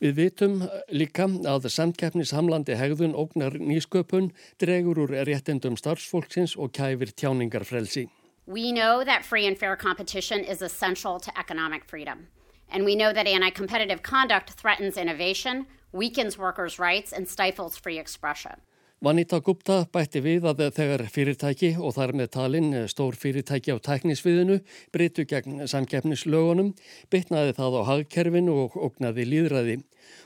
Við 0.00 0.14
vitum 0.16 0.62
líka 0.88 1.26
að 1.28 1.68
samkeppnishamlandi 1.68 2.78
hegðun 2.80 3.12
ógnar 3.12 3.58
nýsköpun 3.60 4.32
dregur 4.56 5.02
úr 5.04 5.12
réttendum 5.28 5.76
starfsfólksins 5.76 6.56
og 6.56 6.72
kæfir 6.72 7.12
tjáningarfrelsi. 7.12 8.08
We 8.46 8.72
know 8.72 9.04
that 9.04 9.26
free 9.26 9.46
and 9.46 9.58
fair 9.58 9.76
competition 9.76 10.40
is 10.40 10.62
essential 10.62 11.20
to 11.20 11.30
economic 11.36 11.84
freedom. 11.84 12.28
And 12.70 12.86
we 12.86 12.96
know 12.96 13.12
that 13.12 13.26
anti-competitive 13.26 14.02
conduct 14.02 14.56
threatens 14.56 14.96
innovation, 14.96 15.66
weakens 15.92 16.38
workers' 16.38 16.78
rights 16.78 17.12
and 17.12 17.28
stifles 17.28 17.76
free 17.76 17.98
expression. 17.98 18.60
Vanita 18.98 19.38
Gupta 19.46 19.84
bætti 19.94 20.18
við 20.18 20.46
að 20.50 20.64
þegar 20.74 21.04
fyrirtæki 21.14 21.68
og 21.78 21.92
þar 21.94 22.12
með 22.18 22.30
talin 22.34 22.72
stór 22.90 23.14
fyrirtæki 23.14 23.70
á 23.70 23.78
tæknisviðinu 23.78 24.56
breytu 24.90 25.22
gegn 25.30 25.62
samkeppnislögunum, 25.70 26.72
bytnaði 27.06 27.54
það 27.54 27.76
á 27.78 27.82
hagkerfinu 27.92 28.56
og 28.64 28.74
ógnaði 28.74 29.28
líðræði. 29.30 29.78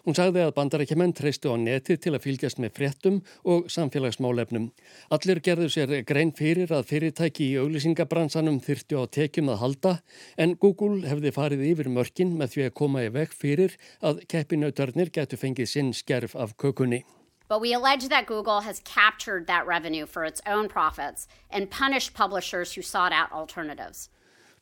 Hún 0.08 0.16
sagði 0.16 0.46
að 0.46 0.54
bandarækjumenn 0.56 1.12
treystu 1.12 1.52
á 1.52 1.60
neti 1.60 1.98
til 2.00 2.16
að 2.16 2.24
fylgjast 2.24 2.64
með 2.64 2.74
fréttum 2.78 3.20
og 3.44 3.68
samfélagsmálefnum. 3.76 4.70
Allir 5.12 5.44
gerðu 5.44 5.68
sér 5.68 5.96
grein 6.08 6.32
fyrir 6.32 6.72
að 6.72 6.88
fyrirtæki 6.94 7.52
í 7.52 7.60
auglýsingabransanum 7.60 8.62
þyrtju 8.64 9.04
á 9.04 9.12
tekjum 9.20 9.52
að 9.52 9.64
halda 9.66 9.98
en 10.40 10.56
Google 10.56 11.04
hefði 11.12 11.36
farið 11.36 11.68
yfir 11.74 11.92
mörkin 11.92 12.38
með 12.40 12.56
því 12.56 12.70
að 12.70 12.78
koma 12.80 13.04
í 13.04 13.12
veg 13.20 13.36
fyrir 13.36 13.76
að 14.00 14.24
keppinautarnir 14.32 15.12
getu 15.12 15.36
fengið 15.36 15.76
sinn 15.76 15.92
skerf 15.92 16.32
af 16.32 16.56
kökunni. 16.56 17.04
But 17.48 17.60
we 17.60 17.72
allege 17.72 18.08
that 18.08 18.26
Google 18.26 18.60
has 18.60 18.80
captured 18.84 19.46
that 19.46 19.66
revenue 19.66 20.06
for 20.06 20.24
its 20.24 20.40
own 20.46 20.68
profits 20.68 21.26
and 21.50 21.70
punished 21.70 22.14
publishers 22.14 22.72
who 22.72 22.82
sought 22.82 23.12
out 23.12 23.32
alternatives. 23.32 24.08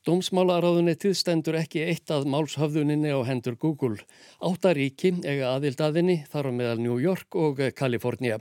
Dómsmálaráðunettið 0.09 1.13
stendur 1.13 1.59
ekki 1.61 1.83
eitt 1.85 2.09
að 2.09 2.25
málshöfðuninni 2.33 3.11
á 3.13 3.21
hendur 3.29 3.59
Google. 3.61 3.99
Áttaríki 4.41 5.13
eiga 5.29 5.51
aðildaðinni 5.59 6.23
þar 6.33 6.49
á 6.49 6.53
meðal 6.57 6.81
New 6.81 6.97
York 6.97 7.37
og 7.37 7.61
Kalifornia. 7.77 8.39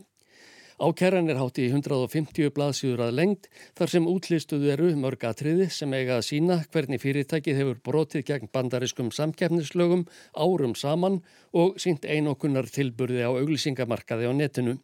Ákerran 0.79 1.27
er 1.27 1.35
hátt 1.35 1.57
í 1.59 1.65
150 1.67 2.53
blaðsjúður 2.55 3.01
að 3.09 3.17
lengt 3.17 3.49
þar 3.75 3.91
sem 3.91 4.05
útlistuðu 4.07 4.69
eru 4.71 4.91
mörg 4.95 5.25
atriði 5.27 5.65
sem 5.75 5.91
eiga 5.91 6.15
að 6.15 6.27
sína 6.29 6.55
hvernig 6.71 7.01
fyrirtækið 7.03 7.59
hefur 7.59 7.81
brotið 7.83 8.23
gegn 8.29 8.51
bandariskum 8.55 9.09
samkeppnislögum 9.11 10.05
árum 10.39 10.77
saman 10.79 11.19
og 11.51 11.75
sínt 11.83 12.07
einokunar 12.07 12.71
tilburði 12.71 13.27
á 13.27 13.31
auglýsingamarkaði 13.33 14.31
á 14.31 14.33
netinu. 14.39 14.77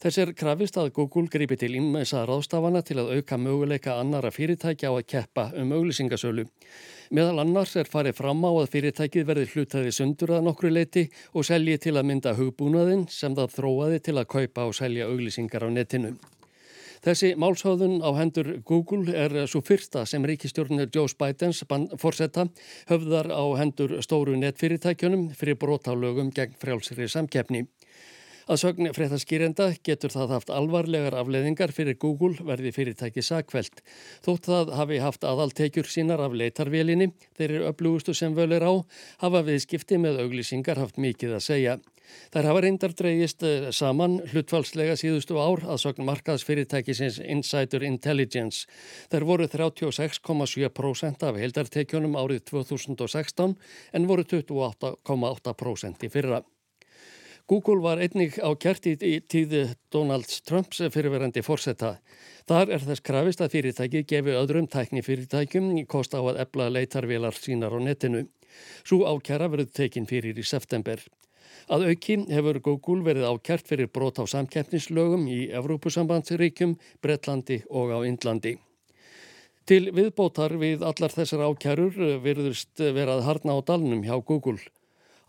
Þess 0.00 0.16
er 0.22 0.30
krafist 0.32 0.78
að 0.80 0.94
Google 0.96 1.28
gripi 1.28 1.58
til 1.60 1.74
innmessa 1.76 2.22
ráðstafana 2.24 2.80
til 2.80 3.02
að 3.02 3.10
auka 3.18 3.36
möguleika 3.36 3.98
annara 4.00 4.30
fyrirtækja 4.32 4.88
á 4.88 4.96
að 4.96 5.08
keppa 5.12 5.44
um 5.60 5.74
auglýsingasölu. 5.76 6.46
Meðal 7.12 7.42
annars 7.42 7.74
er 7.76 7.90
farið 7.90 8.16
fram 8.16 8.40
á 8.40 8.48
að 8.48 8.70
fyrirtækið 8.72 9.26
verði 9.28 9.50
hlutaði 9.52 9.92
sundur 9.92 10.32
að 10.38 10.46
nokkru 10.46 10.70
leiti 10.72 11.02
og 11.36 11.44
selji 11.44 11.76
til 11.84 11.98
að 12.00 12.08
mynda 12.08 12.32
hugbúnaðinn 12.38 13.02
sem 13.12 13.36
það 13.36 13.52
þróaði 13.58 13.98
til 14.06 14.14
að 14.16 14.30
kaupa 14.32 14.64
og 14.70 14.78
selja 14.78 15.08
auglýsingar 15.10 15.66
á 15.66 15.70
netinu. 15.74 16.14
Þessi 17.04 17.34
málsháðun 17.36 18.00
á 18.00 18.08
hendur 18.16 18.48
Google 18.64 19.12
er 19.12 19.36
svo 19.52 19.60
fyrsta 19.60 20.06
sem 20.08 20.24
ríkistjórnir 20.24 20.88
Joe 20.94 21.12
Bidens 21.12 21.60
fórsetta 22.00 22.46
höfðar 22.88 23.28
á 23.36 23.44
hendur 23.60 23.98
stóru 24.00 24.32
netfyrirtækjunum 24.40 25.28
fyrir 25.36 25.60
brótálögum 25.60 26.32
gegn 26.32 26.56
frjálsri 26.56 27.08
samkeppni. 27.08 27.66
Að 28.50 28.58
sögn 28.64 28.88
fréttaskýrenda 28.90 29.68
getur 29.86 30.10
það 30.10 30.32
haft 30.34 30.48
alvarlegar 30.50 31.14
afleðingar 31.20 31.70
fyrir 31.70 31.94
Google 32.02 32.42
verði 32.48 32.72
fyrirtæki 32.74 33.22
sakveld. 33.22 33.78
Þótt 34.26 34.48
það 34.50 34.72
hafi 34.74 34.98
haft 35.04 35.26
aðaltekjur 35.28 35.86
sínar 35.86 36.18
af 36.24 36.34
leitarvélinni, 36.34 37.12
þeir 37.38 37.54
eru 37.60 37.68
öflugustu 37.70 38.16
sem 38.18 38.34
völir 38.34 38.66
á, 38.66 38.74
hafa 39.22 39.44
viðskipti 39.46 40.00
með 40.02 40.24
auglýsingar 40.24 40.82
haft 40.82 40.98
mikið 40.98 41.38
að 41.38 41.46
segja. 41.46 41.78
Þær 42.34 42.50
hafa 42.50 42.66
reyndar 42.66 42.98
dreyjist 42.98 43.46
eh, 43.46 43.70
saman 43.70 44.18
hlutfalslega 44.32 44.98
síðustu 44.98 45.38
ár 45.38 45.62
að 45.70 45.82
sögn 45.86 46.10
markaðsfyrirtækisins 46.10 47.22
Insider 47.22 47.86
Intelligence. 47.86 48.66
Þær 49.14 49.30
voru 49.30 49.46
36,7% 49.46 51.28
af 51.30 51.38
heldartekjunum 51.38 52.18
árið 52.18 52.48
2016 52.50 53.60
en 53.94 54.10
voru 54.10 54.26
28,8% 54.26 56.10
í 56.10 56.10
fyrra. 56.10 56.42
Google 57.50 57.82
var 57.82 57.98
einnig 57.98 58.36
á 58.38 58.46
kjart 58.54 58.84
í 58.86 59.16
tíði 59.26 59.64
Donalds 59.90 60.36
Trumps 60.46 60.78
fyrirverandi 60.94 61.42
fórsetta. 61.42 61.96
Þar 62.46 62.70
er 62.76 62.84
þess 62.84 63.02
krafist 63.02 63.42
að 63.42 63.56
fyrirtæki 63.56 64.04
gefi 64.12 64.36
öðrum 64.38 64.68
tækni 64.70 65.02
fyrirtækjum 65.02 65.72
kost 65.90 66.14
á 66.14 66.22
að 66.22 66.38
ebla 66.44 66.68
leitarvélar 66.70 67.34
sínar 67.34 67.74
á 67.74 67.78
netinu. 67.82 68.22
Svo 68.86 69.02
ákjara 69.02 69.50
verður 69.50 69.74
tekin 69.80 70.06
fyrir 70.06 70.38
í 70.38 70.46
september. 70.46 71.02
Að 71.66 71.90
auki 71.90 72.20
hefur 72.30 72.62
Google 72.70 73.02
verið 73.10 73.26
ákjart 73.34 73.66
fyrir 73.66 73.90
brot 73.90 74.22
á 74.22 74.30
samkeppnislögum 74.30 75.26
í 75.26 75.50
Evrópusambandsríkjum, 75.50 76.78
Breitlandi 77.02 77.64
og 77.66 77.90
á 77.90 77.98
Indlandi. 78.06 78.60
Til 79.66 79.88
viðbótar 79.90 80.54
við 80.54 80.86
allar 80.86 81.18
þessar 81.18 81.48
ákjærur 81.50 82.22
verðurst 82.22 82.78
verað 82.78 83.26
harna 83.26 83.58
á 83.58 83.66
dalnum 83.66 84.06
hjá 84.06 84.14
Google. 84.22 84.62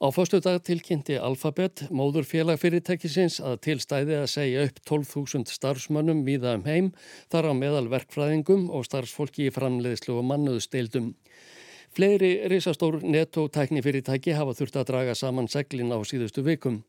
Á 0.01 0.10
fyrstu 0.10 0.39
dag 0.41 0.63
tilkynnti 0.65 1.13
Alphabet, 1.22 1.84
móðurfélag 1.93 2.58
fyrirtækisins, 2.58 3.36
að 3.38 3.60
tilstæði 3.67 4.15
að 4.17 4.31
segja 4.31 4.63
upp 4.65 4.79
12.000 4.89 5.53
starfsmönnum 5.53 6.24
viða 6.25 6.55
um 6.58 6.63
heim, 6.65 6.88
þar 7.29 7.51
á 7.51 7.60
meðal 7.60 7.84
verkfræðingum 7.91 8.63
og 8.74 8.88
starfsfólki 8.88 9.46
í 9.46 9.51
framleiðslu 9.53 10.15
og 10.17 10.25
mannuðsteildum. 10.31 11.12
Fleiri 11.93 12.31
risastór 12.50 12.98
netto-tækni 13.03 13.86
fyrirtæki 13.86 14.34
hafa 14.34 14.58
þurft 14.58 14.81
að 14.81 14.89
draga 14.89 15.15
saman 15.22 15.51
seglin 15.53 15.93
á 15.93 16.01
síðustu 16.01 16.41
vikum. 16.50 16.81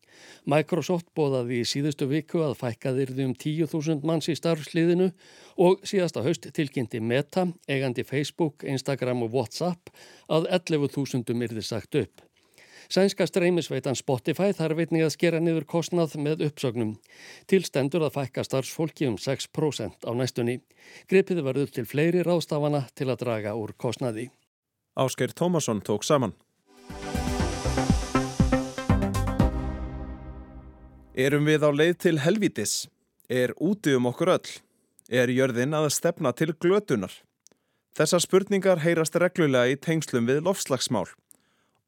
Microsoft 0.49 1.11
bóðaði 1.13 1.61
í 1.61 1.69
síðustu 1.69 2.09
viku 2.09 2.41
að 2.47 2.57
fækkaðirði 2.65 3.29
um 3.29 3.37
10.000 3.37 4.09
manns 4.09 4.33
í 4.33 4.39
starfsliðinu 4.41 5.13
og 5.61 5.85
síðasta 5.85 6.25
haust 6.25 6.49
tilkynnti 6.57 7.05
Meta, 7.05 7.51
eigandi 7.69 8.09
Facebook, 8.09 8.65
Instagram 8.65 9.27
og 9.29 9.37
WhatsApp 9.37 9.93
að 10.33 10.49
11.000 10.63 11.43
yrði 11.51 11.69
sagt 11.75 12.05
upp. 12.07 12.32
Sænska 12.93 13.25
streymisveitan 13.25 13.97
Spotify 13.97 14.51
þarf 14.53 14.83
einnig 14.83 15.07
að 15.07 15.15
skera 15.15 15.39
niður 15.41 15.65
kostnað 15.65 16.13
með 16.21 16.43
uppsögnum. 16.51 16.91
Tilstendur 17.49 18.03
að 18.05 18.19
fækka 18.19 18.43
starfsfólki 18.45 19.07
um 19.09 19.15
6% 19.17 20.05
á 20.05 20.13
næstunni. 20.13 20.59
Gripið 21.09 21.41
verður 21.47 21.73
til 21.73 21.87
fleiri 21.89 22.21
rástafana 22.27 22.83
til 22.93 23.07
að 23.09 23.23
draga 23.23 23.55
úr 23.57 23.73
kostnaði. 23.81 24.27
Ásker 24.93 25.33
Tómasson 25.33 25.81
tók 25.81 26.05
saman. 26.05 26.37
Erum 31.17 31.49
við 31.49 31.65
á 31.65 31.71
leið 31.73 31.97
til 31.97 32.15
helvítis? 32.21 32.77
Er 33.25 33.57
úti 33.57 33.97
um 33.97 34.13
okkur 34.13 34.35
öll? 34.37 34.53
Er 35.09 35.33
jörðin 35.33 35.73
að 35.81 35.89
stefna 35.97 36.37
til 36.37 36.53
glötunar? 36.53 37.17
Þessar 37.97 38.21
spurningar 38.29 38.85
heyrast 38.85 39.17
reglulega 39.17 39.73
í 39.73 39.81
tengslum 39.81 40.29
við 40.29 40.45
lofslagsmál. 40.45 41.09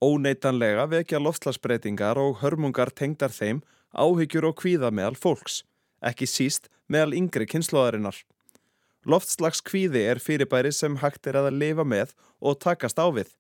Óneitanlega 0.05 0.85
vekja 0.91 1.19
lofslagsbreytingar 1.23 2.19
og 2.21 2.41
hörmungar 2.43 2.91
tengdar 2.93 3.33
þeim 3.33 3.63
áhyggjur 3.95 4.51
og 4.51 4.59
kvíða 4.59 4.91
meðal 4.93 5.17
fólks, 5.17 5.63
ekki 6.05 6.27
síst 6.29 6.69
meðal 6.93 7.15
yngri 7.17 7.47
kynnslóðarinnar. 7.49 8.19
Loftslagskvíði 9.09 10.03
er 10.11 10.21
fyrirbæri 10.21 10.73
sem 10.77 10.99
hægt 11.01 11.31
er 11.31 11.39
að 11.41 11.55
lifa 11.57 11.87
með 11.89 12.13
og 12.41 12.59
takast 12.67 13.01
á 13.01 13.07
við. 13.17 13.31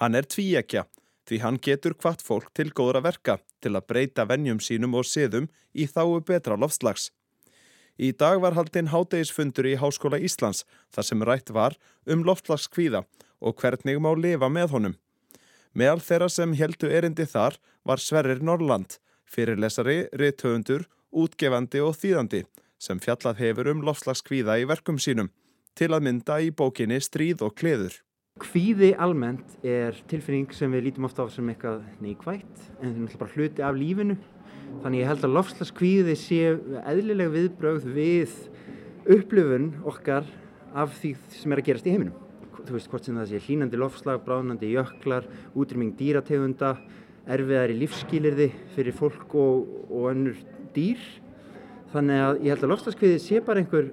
Hann 0.00 0.16
er 0.16 0.28
tvíekja 0.28 0.86
því 1.28 1.42
hann 1.44 1.60
getur 1.68 1.96
hvart 2.00 2.24
fólk 2.24 2.48
til 2.56 2.70
góðra 2.72 3.04
verka 3.04 3.36
til 3.60 3.74
að 3.74 3.86
breyta 3.92 4.24
vennjum 4.30 4.62
sínum 4.64 4.96
og 4.96 5.04
siðum 5.10 5.50
í 5.74 5.84
þáu 5.90 6.22
betra 6.24 6.56
loftslags. 6.56 7.10
Í 8.00 8.14
dag 8.16 8.40
var 8.40 8.56
haldinn 8.56 8.88
hádegisfundur 8.94 9.68
í 9.68 9.76
Háskóla 9.76 10.16
Íslands 10.16 10.64
þar 10.94 11.10
sem 11.10 11.28
rætt 11.28 11.52
var 11.52 11.76
um 12.06 12.24
loftslagskvíða 12.24 13.04
og 13.40 13.60
hvernig 13.60 14.00
má 14.00 14.14
lifa 14.16 14.48
með 14.48 14.76
honum. 14.78 14.98
Meðal 15.70 16.00
þeirra 16.02 16.26
sem 16.32 16.54
heldu 16.58 16.88
erindi 16.90 17.26
þar 17.30 17.56
var 17.86 18.02
Sverrir 18.02 18.40
Norrland, 18.42 18.96
fyrirlesari, 19.30 20.08
rithöfundur, 20.18 20.88
útgefandi 21.14 21.82
og 21.84 21.94
þýðandi 21.98 22.44
sem 22.80 22.98
fjallað 22.98 23.42
hefur 23.44 23.70
um 23.70 23.84
loftslagskvíða 23.86 24.56
í 24.62 24.66
verkum 24.66 24.98
sínum 24.98 25.28
til 25.78 25.92
að 25.94 26.06
mynda 26.06 26.40
í 26.42 26.50
bókinni 26.50 26.98
Stríð 27.02 27.44
og 27.46 27.54
kleður. 27.60 27.92
Kvíði 28.40 28.94
almennt 28.98 29.58
er 29.66 29.94
tilfinning 30.10 30.50
sem 30.56 30.72
við 30.72 30.88
lítum 30.88 31.06
ofta 31.06 31.22
á 31.22 31.28
sem 31.30 31.48
eitthvað 31.52 31.84
neikvægt 32.02 32.64
en 32.80 32.96
það 32.96 33.14
er 33.14 33.20
bara 33.20 33.34
hluti 33.36 33.64
af 33.66 33.78
lífinu. 33.78 34.16
Þannig 34.80 35.02
ég 35.02 35.10
held 35.10 35.26
að 35.26 35.36
lofslagskvíði 35.36 36.16
sé 36.18 36.40
eðlilega 36.82 37.34
viðbrögð 37.36 37.86
við 37.94 38.34
upplöfun 39.10 39.70
okkar 39.86 40.26
af 40.74 40.98
því 40.98 41.14
sem 41.36 41.54
er 41.54 41.62
að 41.62 41.70
gerast 41.70 41.86
í 41.90 41.94
heiminum. 41.94 42.29
Þú 42.66 42.76
veist 42.76 42.90
hvort 42.92 43.06
sem 43.06 43.18
það 43.18 43.30
sé 43.30 43.40
hlínandi 43.46 43.80
lofslag, 43.80 44.20
bráðnandi 44.26 44.72
jöklar, 44.74 45.26
útrýming 45.56 45.94
dýrategunda, 45.98 46.74
erfiðar 47.30 47.72
í 47.72 47.78
lífskýlirði 47.80 48.50
fyrir 48.74 48.96
fólk 48.96 49.34
og, 49.38 49.66
og 49.88 50.10
önnur 50.12 50.38
dýr. 50.74 51.00
Þannig 51.94 52.24
að 52.26 52.44
ég 52.44 52.54
held 52.54 52.66
að 52.66 52.72
lofslagskvíði 52.74 53.22
sé 53.22 53.42
bara 53.44 53.62
einhver 53.62 53.90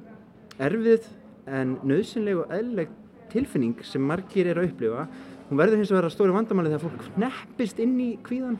erfið 0.62 1.08
en 1.48 1.78
nöðsynleg 1.88 2.42
og 2.44 2.54
eðlileg 2.54 2.94
tilfinning 3.32 3.84
sem 3.86 4.04
margir 4.04 4.50
er 4.52 4.60
að 4.60 4.72
upplifa 4.72 5.06
hún 5.48 5.60
verður 5.60 5.82
hins 5.82 5.92
vegar 5.94 6.08
að 6.08 6.16
stóri 6.16 6.36
vandamáli 6.36 6.72
þegar 6.74 6.84
fólk 6.84 7.22
neppist 7.22 7.80
inn 7.84 7.96
í 8.04 8.10
kvíðan 8.24 8.58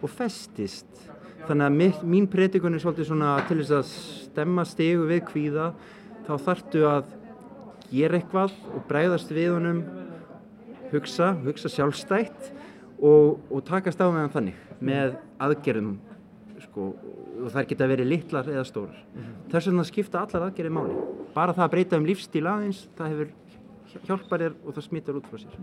og 0.00 0.12
festist 0.12 1.02
þannig 1.44 1.66
að 1.66 1.76
mitt, 1.80 2.00
mín 2.14 2.28
predikun 2.32 2.76
er 2.76 2.84
svolítið 2.84 3.10
svona 3.10 3.34
til 3.48 3.58
þess 3.60 3.76
að 3.78 3.92
stemma 4.30 4.64
stegu 4.68 5.08
við 5.10 5.24
kvíða 5.28 5.68
þá 6.24 6.34
þartu 6.46 6.86
að 6.88 7.12
gera 7.90 8.18
eitthvað 8.18 8.54
og 8.74 8.86
bregðast 8.88 9.30
við 9.34 9.52
honum 9.54 9.82
hugsa, 10.92 11.32
hugsa 11.44 11.70
sjálfstætt 11.72 12.50
og, 13.00 13.40
og 13.50 13.64
takast 13.66 14.00
á 14.00 14.06
meðan 14.08 14.34
þannig 14.34 14.60
með 14.84 15.16
aðgerðum 15.42 15.96
sko, 16.64 16.92
og 17.44 17.52
þær 17.54 17.70
geta 17.70 17.88
verið 17.90 18.12
litlar 18.12 18.48
eða 18.48 18.64
stórar 18.68 18.98
mm 18.98 19.22
-hmm. 19.22 19.38
þess 19.52 19.70
vegna 19.70 19.84
skipta 19.84 20.24
allar 20.24 20.48
aðgerðið 20.48 20.76
máli 20.76 20.98
bara 21.34 21.52
það 21.52 21.64
að 21.64 21.70
breyta 21.70 21.96
um 21.98 22.06
lífstíl 22.06 22.46
aðeins 22.46 22.88
það 22.96 23.10
hefur 23.10 23.32
hjálpar 24.02 24.42
þér 24.42 24.54
og 24.64 24.74
það 24.74 24.86
smittar 24.88 25.18
út 25.18 25.26
frá 25.30 25.40
sér. 25.40 25.56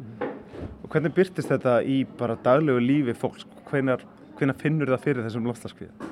Og 0.81 0.89
hvernig 0.91 1.15
byrtist 1.15 1.51
þetta 1.51 1.77
í 1.83 2.01
bara 2.19 2.37
daglegu 2.43 2.81
lífi 2.83 3.15
fólks? 3.17 3.47
Hvenar, 3.69 4.03
hvenar 4.39 4.57
finnur 4.59 4.91
það 4.93 5.05
fyrir 5.05 5.27
þessum 5.27 5.47
lofslaskviða? 5.49 6.09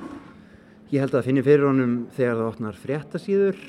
Ég 0.90 1.04
held 1.04 1.12
að 1.12 1.18
það 1.20 1.28
finnir 1.28 1.46
fyrir 1.46 1.68
honum 1.68 1.94
þegar 2.16 2.40
það 2.40 2.50
opnar 2.50 2.80
fréttasíður. 2.84 3.60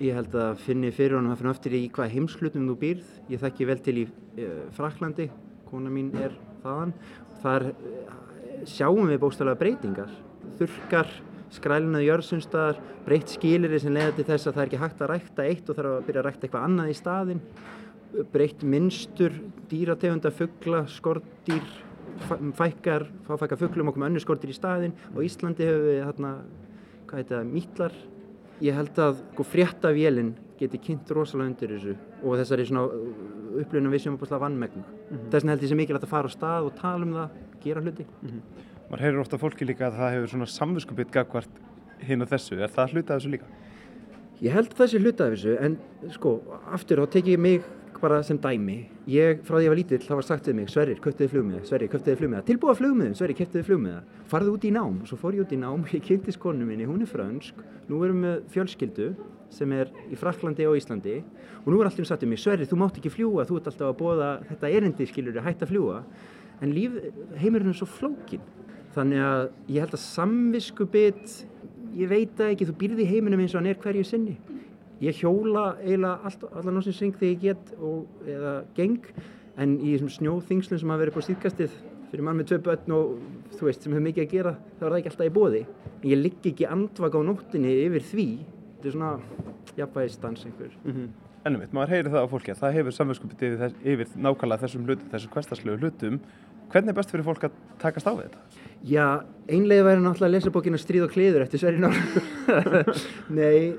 Ég 0.00 0.16
held 0.16 0.32
að 0.32 0.40
það 0.40 0.62
finnir 0.64 0.94
fyrir 0.96 1.18
honum 1.18 1.34
að 1.34 1.42
finna 1.42 1.52
eftir 1.56 1.76
í 1.76 1.82
hvað 1.92 2.14
heimslutum 2.14 2.70
þú 2.70 2.78
býrð. 2.80 3.10
Ég 3.32 3.42
þekki 3.42 3.68
vel 3.68 3.78
til 3.84 3.96
í 4.00 4.06
e, 4.06 4.48
Fraklandi, 4.76 5.28
kona 5.68 5.92
mín 5.92 6.08
er 6.16 6.32
þaðan. 6.62 6.94
Þar 7.42 7.68
e, 7.68 7.74
sjáum 8.72 9.12
við 9.12 9.20
bókstæðlega 9.22 9.60
breytingar. 9.60 10.16
Þurkar, 10.58 11.12
skrælinaði 11.52 12.08
jörgsunstaðar, 12.08 12.80
breytt 13.06 13.36
skilir 13.36 13.76
sem 13.82 13.94
leiða 13.94 14.16
til 14.16 14.26
þess 14.30 14.48
að 14.48 14.56
það 14.56 14.64
er 14.64 14.70
ekki 14.70 14.82
hægt 14.82 15.04
að 15.04 15.12
rækta 15.12 15.46
eitt 15.50 15.70
og 15.70 15.78
þarf 15.78 15.92
að 15.92 16.08
byrja 16.08 16.22
að 16.22 16.28
rækta 16.28 16.48
eitthvað 16.48 16.68
annað 16.70 16.92
í 16.92 16.98
staðin 16.98 17.46
breytt 18.32 18.62
minnstur 18.62 19.32
dýrategunda, 19.70 20.32
fuggla, 20.34 20.84
skortýr 20.90 21.64
fækkar, 22.58 23.06
fáfækkar 23.26 23.60
fugglum 23.60 23.88
og 23.88 23.96
koma 23.96 24.08
önnur 24.10 24.22
skortýr 24.22 24.52
í 24.52 24.56
staðin 24.56 24.96
og 25.14 25.22
Íslandi 25.24 25.64
hefur 25.66 25.86
við 25.86 26.00
hérna, 26.02 26.32
hvað 27.08 27.22
heit 27.22 27.32
það, 27.32 27.46
mítlar 27.54 27.96
ég 28.62 28.76
held 28.76 28.98
að 29.02 29.22
sko, 29.32 29.46
fréttavélinn 29.52 30.34
geti 30.60 30.78
kynnt 30.78 31.10
rosalega 31.10 31.50
undir 31.50 31.72
þessu 31.74 31.94
og 32.22 32.36
þessari 32.38 32.66
svona 32.68 32.84
upplunum 33.62 33.94
við 33.94 34.04
sem 34.04 34.14
er 34.14 34.20
búin 34.20 34.36
að 34.36 34.44
vannmegna 34.44 34.82
mm 34.82 34.92
-hmm. 34.92 35.30
þess 35.30 35.42
vegna 35.42 35.52
held 35.52 35.62
ég 35.62 35.68
sem 35.72 35.80
mikilvægt 35.82 36.06
að 36.06 36.14
fara 36.14 36.28
á 36.30 36.36
stað 36.36 36.68
og 36.68 36.76
tala 36.78 37.04
um 37.06 37.14
það, 37.18 37.28
gera 37.64 37.80
hluti 37.80 38.04
mm 38.04 38.28
-hmm. 38.28 38.70
Már 38.90 39.00
heyrir 39.00 39.20
ofta 39.20 39.38
fólki 39.38 39.64
líka 39.64 39.86
að 39.88 39.96
það 39.98 40.12
hefur 40.12 40.28
svona 40.28 40.46
samvinskupitt 40.46 41.10
gagvart 41.10 41.48
hinn 42.00 42.22
og 42.22 42.28
þessu, 42.28 42.60
er 42.60 42.68
það 42.68 42.92
hlutað 42.92 43.16
þessu 43.16 43.30
líka? 43.30 43.46
Ég 44.42 44.52
held 44.52 44.74
það 44.74 44.86
sé 44.86 44.98
hlutað 44.98 45.30
þessu 45.32 45.56
en 45.60 45.78
sko, 46.10 46.40
aftur 46.72 46.98
þá 46.98 47.06
tek 47.10 47.26
ég 47.26 47.38
mig 47.38 47.62
bara 48.02 48.20
sem 48.26 48.38
dæmi. 48.42 48.78
Ég 49.10 49.44
frá 49.46 49.56
því 49.56 49.60
að 49.60 49.66
ég 49.66 49.72
var 49.72 49.78
lítill 49.80 50.00
þá 50.02 50.14
var 50.18 50.26
sagt 50.26 50.48
við 50.50 50.58
mig 50.58 50.72
Sverrir, 50.72 50.98
köptiði 51.02 51.32
flugmiða, 51.32 51.62
Sverrir, 51.68 51.90
köptiði 51.92 52.18
flugmiða. 52.20 52.42
Tilbúa 52.48 52.74
flugmiðum, 52.78 53.14
Sverrir, 53.18 53.38
köptiði 53.38 53.66
flugmiða. 53.68 54.02
Farðu 54.32 54.56
út 54.56 54.66
í 54.66 54.72
nám. 54.74 54.98
Og 55.02 55.10
svo 55.10 55.20
fór 55.20 55.38
ég 55.38 55.46
út 55.46 55.54
í 55.54 55.60
nám 55.62 55.86
ég 55.94 56.04
kynntist 56.08 56.42
konu 56.42 56.66
minni, 56.66 56.88
hún 56.88 57.06
er 57.06 57.10
fransk 57.10 57.62
nú 57.88 58.02
erum 58.02 58.26
við 58.26 58.42
fjölskyldu 58.54 59.08
sem 59.52 59.72
er 59.76 59.90
í 60.10 60.18
Fraklandi 60.18 60.66
og 60.66 60.76
Íslandi. 60.80 61.20
Og 61.62 61.70
nú 61.70 61.80
er 61.80 61.90
alltaf 61.90 62.10
sagt 62.10 62.26
um 62.26 62.34
mig, 62.34 62.42
Sverrir, 62.42 62.66
þú 62.66 62.82
mátt 62.82 62.98
ekki 62.98 63.14
fljúa 63.14 63.46
þú 63.46 63.60
ert 63.60 63.72
alltaf 63.72 63.92
að 63.92 63.98
bóða 64.02 64.30
þetta 64.50 64.72
erindi, 64.78 65.08
skilur 65.10 65.42
hætt 65.46 65.62
að 65.62 65.74
fljúa 65.74 66.02
en 66.62 66.72
líf, 66.74 66.94
heimurinn 67.42 67.72
er 67.72 67.78
svo 67.78 67.88
flókin 67.90 68.42
þannig 68.94 69.24
að 69.26 69.44
ég 69.72 69.82
held 69.82 69.96
að 69.96 70.04
samvisku 70.04 70.86
bit 70.92 71.38
ég 71.98 72.10
veit 72.10 72.40
að 72.40 72.52
ekki, 72.54 72.68
þú 72.68 72.76
býrði 72.80 73.08
heiminum 73.08 73.42
eins 73.42 73.54
og 73.54 73.62
hann 73.62 73.72
er 73.72 73.80
hverju 73.82 74.04
sinni 74.06 74.36
ég 75.02 75.18
hjóla 75.18 75.76
eiginlega 75.82 76.30
allar 76.30 76.68
náttúrulega 76.68 76.96
syng 76.96 77.16
þegar 77.18 77.32
ég 77.32 77.40
get 77.42 77.72
og, 77.78 78.04
eða 78.26 78.52
geng 78.76 79.08
en 79.60 79.78
í 79.80 79.94
þessum 79.94 80.12
snjóþingslun 80.16 80.80
sem 80.80 80.92
hafa 80.92 81.02
verið 81.02 81.16
på 81.16 81.24
síðkastið 81.26 81.74
fyrir 82.12 82.24
mann 82.26 82.38
með 82.38 82.52
tvei 82.52 82.62
börn 82.66 82.94
og 82.96 83.16
þú 83.56 83.68
veist 83.68 83.84
sem 83.84 83.92
hefur 83.92 84.06
mikið 84.06 84.26
að 84.26 84.32
gera 84.36 84.54
þá 84.78 84.84
er 84.84 84.88
það 84.92 84.98
ekki 85.00 85.12
alltaf 85.12 85.28
í 85.28 85.34
bóði 85.38 85.64
en 85.64 86.08
ég 86.12 86.20
ligg 86.20 86.48
ekki 86.52 86.68
andvaka 86.68 87.20
á 87.20 87.22
nóttinni 87.28 87.74
yfir 87.86 88.06
því 88.12 88.28
þetta 88.38 88.88
er 88.88 88.96
svona 88.96 89.12
jafnvægistans 89.78 90.46
einhver 90.46 90.72
mm 90.84 90.92
-hmm. 90.92 91.10
Ennum 91.42 91.60
mitt, 91.60 91.72
maður 91.74 91.90
heyri 91.90 92.10
það 92.10 92.22
á 92.22 92.30
fólki 92.30 92.52
að 92.52 92.60
það 92.60 92.72
hefur 92.72 92.94
samverðskupið 92.94 93.40
yfir, 93.42 93.72
yfir 93.82 94.08
nákvæmlega 94.14 94.62
þessum 94.62 94.84
hlutum, 94.86 95.08
þessum 95.10 95.32
hverstarslegu 95.32 95.78
hlutum 95.78 96.20
hvernig 96.70 96.92
er 96.92 96.94
best 96.94 97.10
fyrir 97.10 97.24
fólk 97.24 97.44
að 97.44 97.56
takast 97.82 98.06
á 98.06 98.12
við 98.14 98.28
þetta? 98.28 98.38
Já, 98.82 99.22
einlega 99.46 99.84
væri 99.86 100.00
náttúrulega 100.02 100.26
að 100.26 100.32
lesa 100.34 100.50
bókina 100.50 100.78
Stríð 100.80 101.04
og 101.06 101.12
kliður 101.12 101.44
eftir 101.44 101.60
Sverri 101.62 101.78
Nór 101.78 101.94
Nei, 103.38 103.76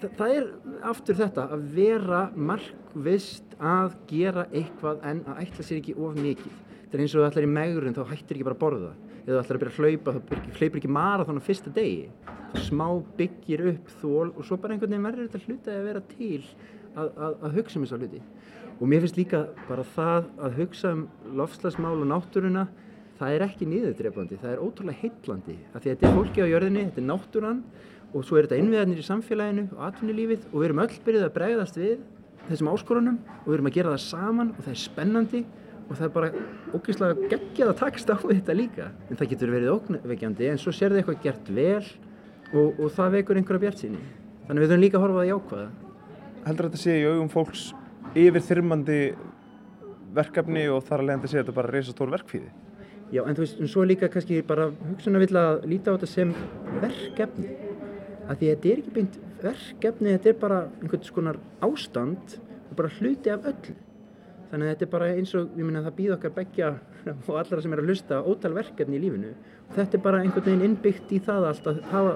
það, 0.00 0.08
það 0.18 0.32
er 0.32 0.48
aftur 0.90 1.18
þetta 1.20 1.44
að 1.54 1.68
vera 1.76 2.22
markvist 2.34 3.54
að 3.62 3.94
gera 4.10 4.48
eitthvað 4.50 5.04
en 5.06 5.20
að 5.22 5.44
ætla 5.44 5.66
sér 5.66 5.78
ekki 5.78 5.94
of 5.94 6.18
mikið. 6.18 6.56
Þetta 6.80 6.98
er 6.98 7.04
eins 7.04 7.14
og 7.14 7.22
það 7.22 7.28
ætlar 7.30 7.46
í 7.46 7.52
megrun 7.52 7.94
þá 7.94 8.02
hættir 8.08 8.38
ekki 8.40 8.48
bara 8.48 8.58
að 8.58 8.64
borða. 8.64 8.90
Eða 9.20 9.36
það 9.36 9.44
ætlar 9.44 9.60
að 9.60 9.62
byrja 9.62 9.74
að 9.76 9.78
hlaupa 9.84 10.16
þá 10.16 10.58
hleypur 10.58 10.80
ekki 10.80 10.92
marathón 10.98 11.38
á 11.38 11.46
fyrsta 11.46 11.72
degi. 11.78 12.10
Það 12.56 12.66
smá 12.66 12.86
byggir 13.20 13.64
upp 13.74 13.94
þól 14.00 14.26
og 14.32 14.42
svo 14.48 14.58
bara 14.58 14.74
einhvern 14.74 14.96
veginn 14.96 15.06
verður 15.06 15.30
þetta 15.30 15.44
hluti 15.46 15.74
að 15.76 15.88
vera 15.92 16.04
til 16.10 16.42
að, 16.96 17.08
að, 17.12 17.38
að 17.44 17.56
hugsa 17.60 17.78
um 17.78 17.86
þessa 17.86 18.02
hluti. 18.02 18.22
Og 18.78 18.84
mér 18.90 19.04
finnst 19.04 19.18
líka 19.20 19.44
bara 19.68 19.86
það 19.94 20.30
að 20.42 20.60
hugsa 20.62 20.94
um 20.96 21.06
lofslagsmál 21.38 21.96
og 21.98 22.08
náttúruna 22.08 22.66
það 23.18 23.34
er 23.34 23.44
ekki 23.48 23.68
niðurdrefandi, 23.68 24.38
það 24.40 24.54
er 24.54 24.64
ótrúlega 24.64 25.02
heitlandi 25.02 25.56
af 25.72 25.82
því 25.82 25.90
að 25.90 25.94
þetta 25.94 26.08
er 26.08 26.16
fólki 26.18 26.44
á 26.44 26.52
jörðinni, 26.52 26.84
þetta 26.88 27.02
er 27.02 27.08
náttúran 27.08 27.62
og 28.08 28.24
svo 28.24 28.38
er 28.38 28.48
þetta 28.48 28.60
innviðarnir 28.62 29.02
í 29.02 29.06
samfélaginu 29.06 29.64
og 29.76 29.86
atvinnulífið 29.88 30.48
og 30.48 30.58
við 30.58 30.68
erum 30.68 30.82
öll 30.84 30.98
byrjuð 31.06 31.26
að 31.26 31.34
bregðast 31.38 31.80
við 31.80 31.96
þessum 32.48 32.70
áskorunum 32.72 33.18
og 33.42 33.48
við 33.48 33.56
erum 33.58 33.70
að 33.70 33.78
gera 33.78 33.94
það 33.94 34.04
saman 34.06 34.52
og 34.54 34.62
það 34.62 34.74
er 34.74 34.82
spennandi 34.82 35.42
og 35.88 35.96
það 35.96 36.06
er 36.06 36.14
bara 36.14 36.30
ógeðslega 36.76 37.30
geggjað 37.32 37.72
að 37.72 37.80
takast 37.82 38.12
á 38.12 38.16
þetta 38.22 38.56
líka. 38.56 38.90
En 39.08 39.16
það 39.16 39.30
getur 39.32 39.52
verið 39.52 39.74
ógnveikjandi 39.74 40.48
en 40.48 40.60
svo 40.60 40.72
sér 40.76 40.92
þið 40.94 41.02
eitthvað 41.02 41.22
gert 41.24 41.50
vel 41.58 41.84
og, 42.52 42.78
og 42.80 42.92
það 42.94 43.18
vekur 43.18 43.40
einhverja 43.40 43.64
bjart 43.66 43.82
síni 43.82 44.00
þannig 44.46 44.62
við 44.62 44.70
þurfum 44.70 44.84
líka 44.84 44.98
að 44.98 45.04
horfa 45.04 45.20
það 45.20 45.28
í 45.28 45.34
ákvaða 45.36 45.68
Heldur 46.46 46.68
þetta 46.68 46.80
sé 46.80 46.94
í 46.96 47.08
augum 47.08 47.32
fólks 47.32 47.64
yfir 48.16 48.44
þyrmandi 48.46 49.00
verkefni 50.16 50.64
og 50.72 50.80
þar 50.86 51.02
að 51.02 51.10
leiðandi 51.10 51.30
sé 51.30 51.40
þetta 51.42 51.56
bara 51.58 51.72
reysa 51.74 51.92
stór 51.92 52.12
verkfíði 52.14 52.48
Já, 53.08 53.22
en 53.24 53.36
þú 53.36 53.44
veist, 53.44 53.60
en 53.60 53.70
svo 53.72 53.84
líka 53.88 54.10
kannski 54.12 54.42
bara 54.44 54.68
hugsunna 54.68 55.20
vill 55.22 55.36
að 55.40 55.62
líta 55.70 55.92
á 55.92 55.96
þetta 55.96 56.08
sem 56.10 56.32
verkefni. 56.82 57.54
Af 58.28 58.36
því 58.36 58.50
að 58.50 58.50
þetta 58.50 58.68
er 58.68 58.82
ekki 58.82 58.94
beint 58.98 59.18
verkefni, 59.42 60.14
þetta 60.16 60.28
er 60.28 60.40
bara 60.42 60.58
einhvern 60.82 61.06
skonar 61.06 61.38
ástand 61.64 62.36
og 62.68 62.74
bara 62.76 62.92
hluti 62.98 63.32
af 63.32 63.48
öllu. 63.48 63.76
Þannig 64.50 64.64
að 64.66 64.72
þetta 64.74 64.86
er 64.86 64.92
bara 64.92 65.08
eins 65.14 65.34
og, 65.36 65.48
ég 65.56 65.64
minna, 65.64 65.84
það 65.86 65.96
býð 65.96 66.14
okkar 66.18 66.34
begja 66.36 66.70
og 67.28 67.34
allra 67.40 67.64
sem 67.64 67.72
er 67.72 67.82
að 67.82 67.90
hlusta 67.92 68.20
ótal 68.24 68.54
verkefni 68.56 69.00
í 69.00 69.02
lífinu. 69.06 69.32
Þetta 69.76 69.98
er 69.98 70.04
bara 70.04 70.22
einhvern 70.24 70.48
veginn 70.50 70.66
innbyggt 70.68 71.12
í 71.16 71.20
það 71.24 71.48
allt 71.48 71.72
að 71.72 71.82
hafa 71.92 72.14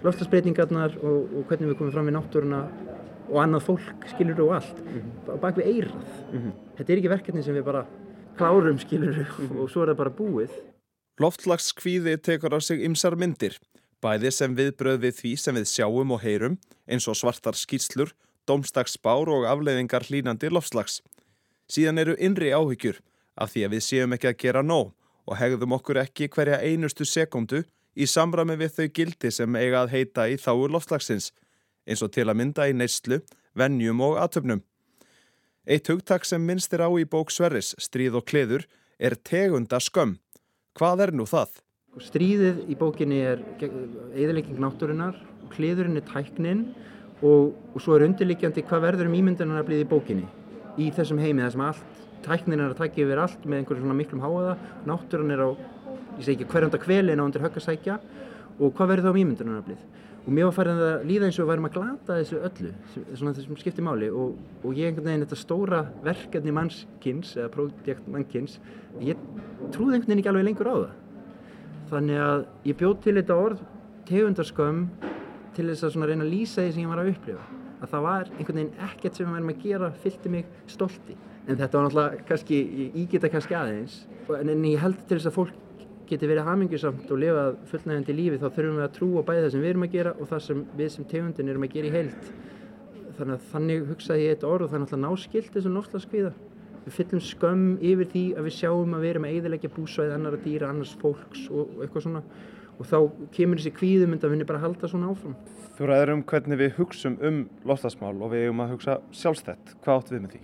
lofslagsbreytingarnar 0.00 0.96
og, 1.04 1.32
og 1.36 1.48
hvernig 1.48 1.74
við 1.74 1.78
komum 1.82 1.92
fram 1.92 2.08
í 2.08 2.16
náttúruna 2.16 2.64
og 3.30 3.40
annað 3.42 3.66
fólk 3.68 4.06
skilur 4.10 4.40
og 4.46 4.54
allt 4.56 4.78
mm 4.80 5.00
-hmm. 5.00 5.40
bak 5.40 5.56
við 5.56 5.66
eirað. 5.66 6.08
Mm 6.32 6.38
-hmm. 6.38 6.52
Þetta 6.76 6.92
er 6.92 6.98
ekki 6.98 7.16
verkefni 7.16 7.42
sem 7.42 7.54
við 7.54 7.64
bara 7.64 7.84
klárum 8.40 8.78
skilur 8.80 9.18
og 9.60 9.68
svo 9.68 9.84
er 9.84 9.92
það 9.92 9.98
bara 9.98 10.12
búið. 10.16 10.52
Loftslagskvíði 11.20 12.16
tekur 12.24 12.56
á 12.56 12.58
sig 12.64 12.80
ymsar 12.86 13.16
myndir, 13.20 13.58
bæði 14.00 14.30
sem 14.32 14.54
viðbröð 14.56 15.02
við 15.04 15.18
því 15.18 15.32
sem 15.42 15.58
við 15.58 15.66
sjáum 15.68 16.14
og 16.16 16.22
heyrum 16.24 16.56
eins 16.88 17.08
og 17.10 17.18
svartar 17.20 17.58
skýrslur, 17.58 18.14
domstagsbár 18.48 19.28
og 19.28 19.44
afleiðingar 19.50 20.08
hlínandi 20.08 20.48
loftslags. 20.48 21.02
Síðan 21.68 22.00
eru 22.00 22.16
innri 22.16 22.54
áhyggjur 22.56 23.02
af 23.36 23.52
því 23.52 23.66
að 23.66 23.76
við 23.76 23.84
séum 23.84 24.16
ekki 24.16 24.30
að 24.32 24.40
gera 24.40 24.64
nóg 24.64 24.94
og 25.28 25.36
hegðum 25.36 25.76
okkur 25.76 26.00
ekki 26.00 26.30
hverja 26.32 26.62
einustu 26.64 27.04
sekundu 27.04 27.62
í 27.94 28.08
samrami 28.08 28.56
við 28.56 28.74
þau 28.78 28.88
gildi 28.96 29.30
sem 29.34 29.60
eiga 29.60 29.84
að 29.84 29.92
heita 29.92 30.26
í 30.32 30.40
þáu 30.40 30.64
loftslagsins 30.72 31.30
eins 31.84 32.02
og 32.02 32.12
til 32.16 32.28
að 32.28 32.40
mynda 32.40 32.68
í 32.70 32.74
neyslu, 32.76 33.20
vennjum 33.52 34.00
og 34.06 34.18
atöfnum. 34.24 34.64
Eitt 35.68 35.90
hugtak 35.92 36.24
sem 36.24 36.40
minnstir 36.40 36.80
á 36.80 36.88
í 36.96 37.02
bók 37.04 37.28
Sverris, 37.28 37.74
Stríð 37.76 38.14
og 38.16 38.24
kleður, 38.24 38.62
er 38.96 39.12
tegunda 39.12 39.76
skömm. 39.76 40.14
Hvað 40.72 41.02
er 41.04 41.12
nú 41.12 41.26
það? 41.28 41.58
Stríðið 42.00 42.62
í 42.72 42.76
bókinni 42.80 43.18
er 43.20 43.42
eðilegging 43.60 44.56
náttúrunar, 44.62 45.18
kleðurinn 45.52 46.00
er 46.00 46.06
tæknin 46.08 46.62
og, 47.20 47.52
og 47.74 47.76
svo 47.76 47.98
er 47.98 48.06
undirliggjandi 48.06 48.64
hvað 48.70 48.86
verður 48.86 49.10
um 49.10 49.18
ímyndunar 49.18 49.60
að 49.60 49.68
bliði 49.68 49.84
í 49.84 49.90
bókinni. 49.90 50.26
Í 50.80 50.88
þessum 50.96 51.20
heimi 51.20 51.44
þar 51.44 51.52
sem 51.52 51.66
allt, 51.66 52.02
tæknin 52.24 52.64
er 52.64 52.72
að 52.72 52.80
tækja 52.80 53.04
yfir 53.04 53.24
allt 53.26 53.44
með 53.44 53.60
einhverjum 53.60 53.84
svona 53.84 54.00
miklum 54.00 54.24
háaða, 54.24 54.56
náttúrun 54.88 55.34
er 55.36 55.44
á, 55.44 55.48
ég 56.16 56.24
segi 56.24 56.38
ekki 56.38 56.48
hverjanda 56.54 56.80
kvelin 56.80 57.20
á 57.20 57.26
undir 57.26 57.44
höggasækja 57.44 58.00
og 58.56 58.72
hvað 58.78 58.94
verður 58.94 59.10
þá 59.10 59.12
um 59.12 59.22
ímyndunar 59.26 59.60
að 59.60 59.68
blið? 59.68 59.84
Og 60.20 60.32
mér 60.36 60.48
var 60.50 60.56
farin 60.56 60.80
að 60.84 61.04
líða 61.08 61.28
eins 61.28 61.38
og 61.38 61.46
við 61.46 61.50
værum 61.50 61.68
að 61.68 61.76
glata 61.76 62.16
þessu 62.18 62.40
öllu, 62.44 62.72
svona 63.16 63.34
þessum 63.36 63.60
skipti 63.60 63.84
máli. 63.84 64.10
Og, 64.12 64.34
og 64.60 64.76
ég 64.76 64.90
einhvern 64.90 65.08
veginn 65.08 65.24
þetta 65.24 65.38
stóra 65.40 65.80
verkefni 66.04 66.54
mannskins 66.54 67.32
eða 67.38 67.52
projekt 67.54 68.10
mannkins, 68.10 68.58
ég 69.00 69.20
trúði 69.72 69.96
einhvern 69.96 70.10
veginn 70.10 70.22
ekki 70.22 70.32
alveg 70.34 70.46
lengur 70.50 70.70
á 70.70 70.76
það. 70.76 70.92
Þannig 71.90 72.20
að 72.26 72.44
ég 72.68 72.78
bjóð 72.82 73.00
til 73.06 73.16
þetta 73.16 73.38
orð 73.46 73.64
tegundarskömm 74.10 74.84
til 75.56 75.66
þess 75.70 75.88
að 75.88 76.06
reyna 76.10 76.26
að 76.26 76.34
lýsa 76.34 76.62
því 76.66 76.74
sem 76.74 76.84
ég 76.84 76.92
var 76.92 77.02
að 77.02 77.10
upplifa. 77.14 77.48
Að 77.80 77.94
það 77.94 78.06
var 78.06 78.30
einhvern 78.36 78.60
veginn 78.60 78.86
ekkert 78.90 79.16
sem 79.16 79.26
við 79.26 79.36
værum 79.38 79.54
að 79.54 79.64
gera 79.64 79.90
fylgti 80.04 80.34
mig 80.36 80.54
stolti. 80.68 81.16
En 81.48 81.56
þetta 81.56 81.78
var 81.78 81.86
náttúrulega 81.88 82.28
kannski, 82.28 82.60
ég 82.92 83.10
geta 83.10 83.32
kannski 83.32 83.56
aðeins. 83.56 84.02
En 84.36 84.64
ég 84.68 84.82
held 84.84 85.00
til 85.08 85.16
þess 85.16 85.30
að 85.30 85.36
fólk 85.38 85.66
geti 86.10 86.28
verið 86.30 86.48
hamingjusamt 86.48 87.10
og 87.10 87.20
lifað 87.22 87.58
fullnægandi 87.70 88.16
lífi 88.16 88.38
þá 88.40 88.46
þurfum 88.48 88.78
við 88.78 88.86
að 88.86 88.94
trúa 88.98 89.24
bæði 89.26 89.42
það 89.44 89.52
sem 89.54 89.64
við 89.64 89.72
erum 89.72 89.86
að 89.86 89.96
gera 89.96 90.14
og 90.16 90.30
það 90.30 90.44
sem 90.46 90.62
við 90.78 90.92
sem 90.94 91.10
tegundin 91.10 91.52
erum 91.52 91.66
að 91.66 91.74
gera 91.76 91.90
í 91.90 91.94
heilt. 91.96 92.30
Þannig 93.18 93.34
að 93.36 93.48
þannig 93.52 93.90
hugsaði 93.90 94.24
ég 94.26 94.36
eitt 94.36 94.46
orð 94.48 94.66
og 94.66 94.70
það 94.70 94.78
er 94.78 94.84
náttúrulega 94.84 95.10
náskilt 95.10 95.52
þessum 95.56 95.76
náttúrulega 95.76 96.32
Við 96.80 96.94
fyllum 96.96 97.20
skömm 97.20 97.64
yfir 97.84 98.08
því 98.08 98.22
að 98.40 98.46
við 98.46 98.54
sjáum 98.56 98.94
að 98.96 99.02
við 99.04 99.10
erum 99.10 99.26
að 99.28 99.34
eiðilegja 99.36 99.70
búsvæði 99.74 100.14
annara 100.14 100.38
dýra, 100.40 100.70
annars 100.72 100.94
fólks 101.02 101.42
og 101.52 101.82
eitthvað 101.84 102.06
svona 102.06 102.22
og 102.80 102.88
þá 102.88 102.96
kemur 103.36 103.60
þessi 103.60 103.72
kvíðumund 103.76 104.24
að 104.24 104.32
við 104.32 104.46
bara 104.48 104.62
halda 104.62 104.88
svona 104.88 105.10
áfram. 105.12 105.34
Þú 105.76 105.90
ræður 105.90 106.12
um 106.14 106.22
hvernig 106.32 106.60
við 106.60 106.78
hugsum 106.78 107.18
um 107.20 107.42
loftasmál 107.68 108.14
og 108.16 108.32
við 108.32 108.46
erum 108.46 108.62
að 108.64 108.72
hugsa 108.74 108.96
sjálfstætt. 109.12 109.74
Hvað 109.84 110.00
áttu 110.00 110.16
við 110.16 110.24
með 110.24 110.34
því? 110.34 110.40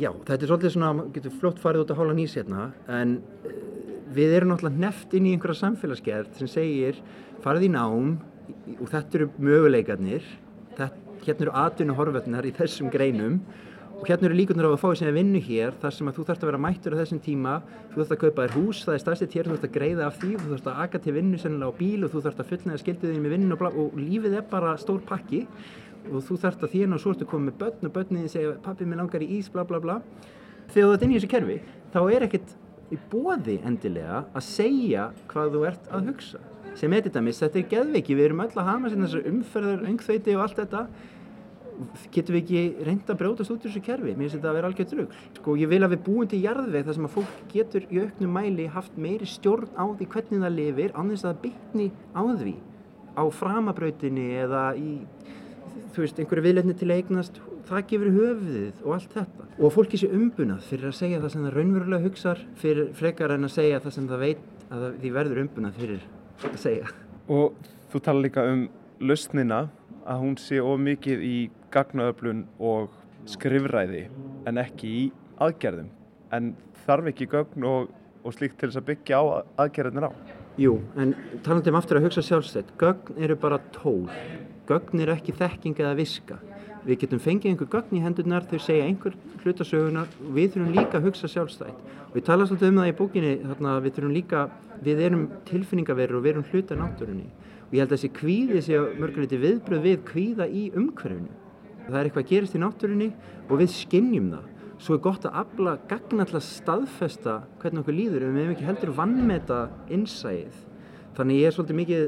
Já, 0.00 0.10
þetta 0.26 0.40
er 0.40 0.50
svolítið 0.50 0.72
svona, 0.74 1.06
getur 1.14 1.34
flott 1.38 1.62
farið 1.62 1.84
út 1.84 1.92
að 1.94 2.00
hála 2.00 2.14
nýs 2.18 2.34
hérna 2.34 2.66
en 2.90 3.16
við 4.14 4.36
erum 4.38 4.52
náttúrulega 4.52 4.82
neft 4.86 5.14
inn 5.16 5.26
í 5.26 5.34
einhverja 5.34 5.62
samfélagsgerð 5.64 6.38
sem 6.38 6.50
segir 6.50 6.98
farið 7.44 7.68
í 7.68 7.70
nám 7.74 8.16
og 8.80 8.90
þetta 8.90 9.18
eru 9.18 9.30
möguleikarnir. 9.42 10.26
Þetta, 10.76 10.90
hérna 11.26 11.46
eru 11.46 11.54
atvinnu 11.62 11.96
horföldnar 11.98 12.46
í 12.46 12.52
þessum 12.54 12.92
greinum. 12.92 13.40
Og 13.96 14.04
hérna 14.10 14.28
eru 14.28 14.36
líkunar 14.36 14.68
á 14.68 14.76
að 14.76 14.82
fá 14.82 14.90
sem 14.98 15.08
er 15.08 15.14
vinnu 15.16 15.40
hér 15.40 15.72
þar 15.80 15.94
sem 15.96 16.08
að 16.10 16.18
þú 16.18 16.24
þarfst 16.28 16.42
að 16.44 16.50
vera 16.50 16.60
mættur 16.60 16.92
á 16.92 17.00
þessum 17.00 17.20
tíma 17.24 17.54
þú 17.64 17.94
þarfst 17.96 18.12
að 18.12 18.18
kaupa 18.20 18.44
þér 18.44 18.56
hús, 18.58 18.82
það 18.84 18.96
er 18.96 19.02
stærstitt 19.02 19.36
hér 19.38 19.46
þú 19.46 19.54
þarfst 19.54 19.68
að 19.68 19.72
greiða 19.72 20.04
af 20.04 20.18
því, 20.20 20.32
þú 20.42 20.50
þarfst 20.50 20.68
að 20.68 20.82
aga 20.84 21.00
til 21.00 21.14
vinnu 21.16 21.40
sennilega 21.40 21.72
á 21.72 21.78
bíl 21.78 22.04
og 22.04 22.12
þú 22.12 22.22
þarfst 22.26 22.42
að 22.42 22.50
fullnæða 22.50 22.82
skildið 22.82 23.14
þig 23.14 23.22
með 23.24 23.34
vinnu 23.36 23.56
og, 23.56 23.78
og 23.80 23.96
lífið 23.96 24.36
er 24.36 24.44
bara 24.50 24.74
stór 24.82 25.00
pakki. 25.08 25.40
Og 26.12 26.20
þú 26.28 26.36
þarfst 26.44 26.66
að 26.68 26.76
þérna 26.76 26.98
og 26.98 27.02
svo 27.06 27.14
ertu 27.16 27.30
komið 27.30 27.48
með 27.48 27.58
börn 27.62 27.88
og 27.88 27.96
börniðin 27.96 28.34
segja 28.36 28.52
pappi 28.68 28.84
minn 28.84 29.00
langar 29.00 29.24
í 29.24 29.30
ís 29.38 29.48
bla 29.48 29.64
bla 29.64 29.80
bla. 29.80 29.96
Þegar 30.68 30.90
þú 30.90 30.92
ert 30.92 31.06
inn 31.06 31.16
í 31.16 31.16
þessu 31.16 31.32
kerfi 31.32 31.58
þá 31.96 32.00
er 32.04 32.28
ekkert 32.28 32.52
í 32.92 32.98
bóði 33.10 33.58
endilega 33.66 34.22
að 34.36 34.46
segja 34.46 35.10
hvað 35.30 35.52
þú 35.56 35.64
ert 35.70 35.90
að 35.90 36.12
hugsa. 36.12 36.40
Sem 36.76 36.92
er 36.92 37.06
þetta 37.06 37.22
mis, 37.24 37.40
þetta 37.40 37.60
er 37.60 37.68
geðveiki, 37.70 38.16
við 38.16 38.28
erum 38.28 38.42
öll 38.44 38.52
að 38.52 38.66
hama 38.68 38.90
þessar 38.92 39.28
umferðar, 39.30 39.84
öngþveiti 39.90 40.34
og 40.36 40.42
allt 40.44 40.60
þetta. 40.60 40.82
Getum 42.12 42.36
við 42.36 42.42
ekki 42.42 42.84
reynda 42.88 43.12
að 43.12 43.18
brótast 43.20 43.52
út 43.52 43.64
í 43.64 43.68
þessu 43.68 43.82
kerfi, 43.84 44.12
mér 44.12 44.24
finnst 44.24 44.38
þetta 44.38 44.48
að 44.48 44.56
vera 44.56 44.68
algjör 44.70 44.86
drögl 44.92 45.18
sko 45.36 45.56
ég 45.60 45.68
vil 45.68 45.80
að 45.84 45.92
við 45.92 46.04
búum 46.06 46.30
til 46.32 46.38
jarðveg 46.40 46.86
þar 46.86 46.96
sem 46.96 47.08
að 47.08 47.12
fólk 47.18 47.42
getur 47.52 47.84
í 47.92 48.00
auknum 48.00 48.32
mæli 48.32 48.68
haft 48.72 48.96
meiri 48.96 49.28
stjórn 49.28 49.74
á 49.76 49.84
því 49.84 50.08
hvernig 50.14 50.46
það 50.46 50.56
lifir 50.56 50.96
annars 50.96 51.26
að 51.28 51.42
bytni 51.44 51.90
á 52.16 52.22
því. 52.24 52.54
Á 53.16 53.24
framabrautinni 53.32 54.26
eða 54.40 54.64
í 54.80 54.94
þú 55.92 56.04
veist, 56.04 56.18
einhverju 56.20 56.44
viðlefni 56.44 56.76
til 56.76 56.92
eignast 56.92 57.40
það 57.66 57.86
gefur 57.90 58.12
höfuðið 58.14 58.82
og 58.84 58.92
allt 58.96 59.14
þetta. 59.16 59.46
Og 59.58 59.72
fólki 59.74 59.98
sé 60.00 60.08
umbunað 60.14 60.66
fyrir 60.68 60.90
að 60.90 60.98
segja 61.00 61.22
það 61.22 61.32
sem 61.32 61.46
það 61.46 61.56
raunverulega 61.56 62.06
hugsar 62.06 62.42
fyrir 62.60 62.92
frekar 62.98 63.34
en 63.34 63.48
að 63.48 63.54
segja 63.56 63.80
það 63.82 63.96
sem 63.96 64.08
það 64.10 64.22
veit 64.22 64.70
að 64.76 64.86
því 65.02 65.12
verður 65.16 65.42
umbunað 65.42 65.80
fyrir 65.80 66.06
að 66.46 66.56
segja. 66.62 66.94
Og 67.32 67.68
þú 67.92 68.02
tala 68.06 68.24
líka 68.24 68.46
um 68.52 68.62
lausnina 69.02 69.60
að 70.06 70.22
hún 70.22 70.38
sé 70.38 70.62
of 70.62 70.80
mikið 70.80 71.26
í 71.26 71.36
gagnaöflun 71.74 72.46
og 72.62 72.94
skrifræði 73.26 74.06
en 74.46 74.62
ekki 74.62 74.92
í 75.02 75.04
aðgerðum. 75.42 75.90
En 76.34 76.54
þarf 76.86 77.10
ekki 77.10 77.30
gögn 77.30 77.66
og, 77.66 77.90
og 78.22 78.36
slíkt 78.36 78.60
til 78.60 78.70
þess 78.70 78.82
að 78.82 78.90
byggja 78.92 79.18
á 79.18 79.24
aðgerðinir 79.66 80.06
á? 80.06 80.10
Jú, 80.56 80.78
en 80.96 81.12
talandum 81.44 81.76
aftur 81.76 81.98
að 81.98 82.06
hugsa 82.06 82.22
sjálfstætt. 82.24 82.70
Gögn 82.80 83.18
eru 83.20 83.36
bara 83.40 83.58
tól. 83.74 84.06
Gögn 84.70 85.02
eru 85.02 85.12
ekki 85.12 85.34
þekking 85.36 85.82
eða 85.82 85.96
viska 85.98 86.38
við 86.86 87.00
getum 87.02 87.20
fengið 87.22 87.52
einhver 87.52 87.68
gögn 87.72 87.98
í 87.98 88.02
hendurnar 88.04 88.46
þau 88.46 88.58
segja 88.62 88.86
einhver 88.86 89.16
hlutasögunar 89.42 90.10
og 90.22 90.30
við 90.36 90.54
þurfum 90.54 90.76
líka 90.76 90.98
að 90.98 91.08
hugsa 91.08 91.30
sjálfstætt. 91.30 91.80
Og 92.08 92.14
við 92.14 92.26
tala 92.28 92.46
svolítið 92.46 92.72
um 92.72 92.80
það 92.80 92.90
í 92.90 92.96
bókinni 93.00 93.32
þarna 93.42 93.74
við 93.84 93.96
þurfum 93.96 94.14
líka, 94.16 94.42
við 94.86 95.02
erum 95.08 95.24
tilfinningaverður 95.48 96.18
og 96.20 96.26
við 96.26 96.32
erum 96.34 96.46
hluta 96.52 96.78
náttúrunni. 96.78 97.26
Og 97.66 97.74
ég 97.74 97.82
held 97.82 97.90
að 97.90 97.96
þessi 97.96 98.12
kvíði 98.20 98.62
sé 98.62 98.82
mörguleiti 99.02 99.40
viðbröð 99.42 99.88
við 99.88 100.04
kvíða 100.06 100.46
í 100.46 100.68
umhverfinu. 100.76 101.32
Það 101.86 101.98
er 101.98 102.08
eitthvað 102.08 102.24
að 102.24 102.30
gerast 102.30 102.54
í 102.54 102.62
náttúrunni 102.62 103.10
og 103.48 103.58
við 103.60 103.74
skinnjum 103.74 104.30
það. 104.34 104.52
Svo 104.76 104.98
er 104.98 105.02
gott 105.06 105.24
að 105.26 105.40
afla 105.40 105.78
gagna 105.88 106.26
alltaf 106.26 106.44
staðfesta 106.44 107.40
hvernig 107.62 107.82
okkur 107.82 107.96
líður 107.96 108.26
en 108.26 108.34
við 108.36 108.42
hefum 108.44 108.56
ekki 108.56 108.66
heldur 108.68 108.96
vannmeta 108.98 109.60
innsæð 109.88 110.66
þannig 111.16 111.40
ég 111.40 111.48
er 111.48 111.56
svolítið 111.56 111.78
mikið 111.80 112.02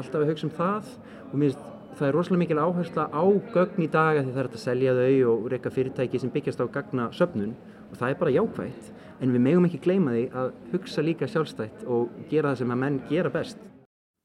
alltaf 0.00 0.22
að 0.22 0.30
hugsa 0.30 0.46
um 0.48 0.54
það 0.56 0.92
og 1.26 1.34
mér 1.42 1.56
það 1.98 2.08
er 2.08 2.16
rosalega 2.16 2.42
mikil 2.42 2.58
áhersla 2.58 3.04
á 3.14 3.24
gögn 3.54 3.84
í 3.84 3.88
dag 3.90 4.18
að 4.18 4.26
því 4.26 4.32
það 4.34 4.42
er 4.42 4.48
að 4.48 4.62
selja 4.62 4.94
þau 4.98 5.30
og 5.30 5.46
reyka 5.52 5.70
fyrirtæki 5.74 6.20
sem 6.20 6.32
byggjast 6.34 6.62
á 6.62 6.66
gagna 6.74 7.06
söpnun 7.14 7.54
og 7.90 7.94
það 8.00 8.10
er 8.10 8.18
bara 8.22 8.34
jákvægt 8.34 8.90
en 9.20 9.34
við 9.34 9.44
megum 9.46 9.68
ekki 9.68 9.80
gleyma 9.84 10.16
því 10.16 10.24
að 10.40 10.50
hugsa 10.72 11.04
líka 11.04 11.28
sjálfstætt 11.30 11.86
og 11.86 12.10
gera 12.30 12.50
það 12.50 12.60
sem 12.62 12.74
að 12.74 12.82
menn 12.82 12.98
gera 13.10 13.30
best. 13.34 13.62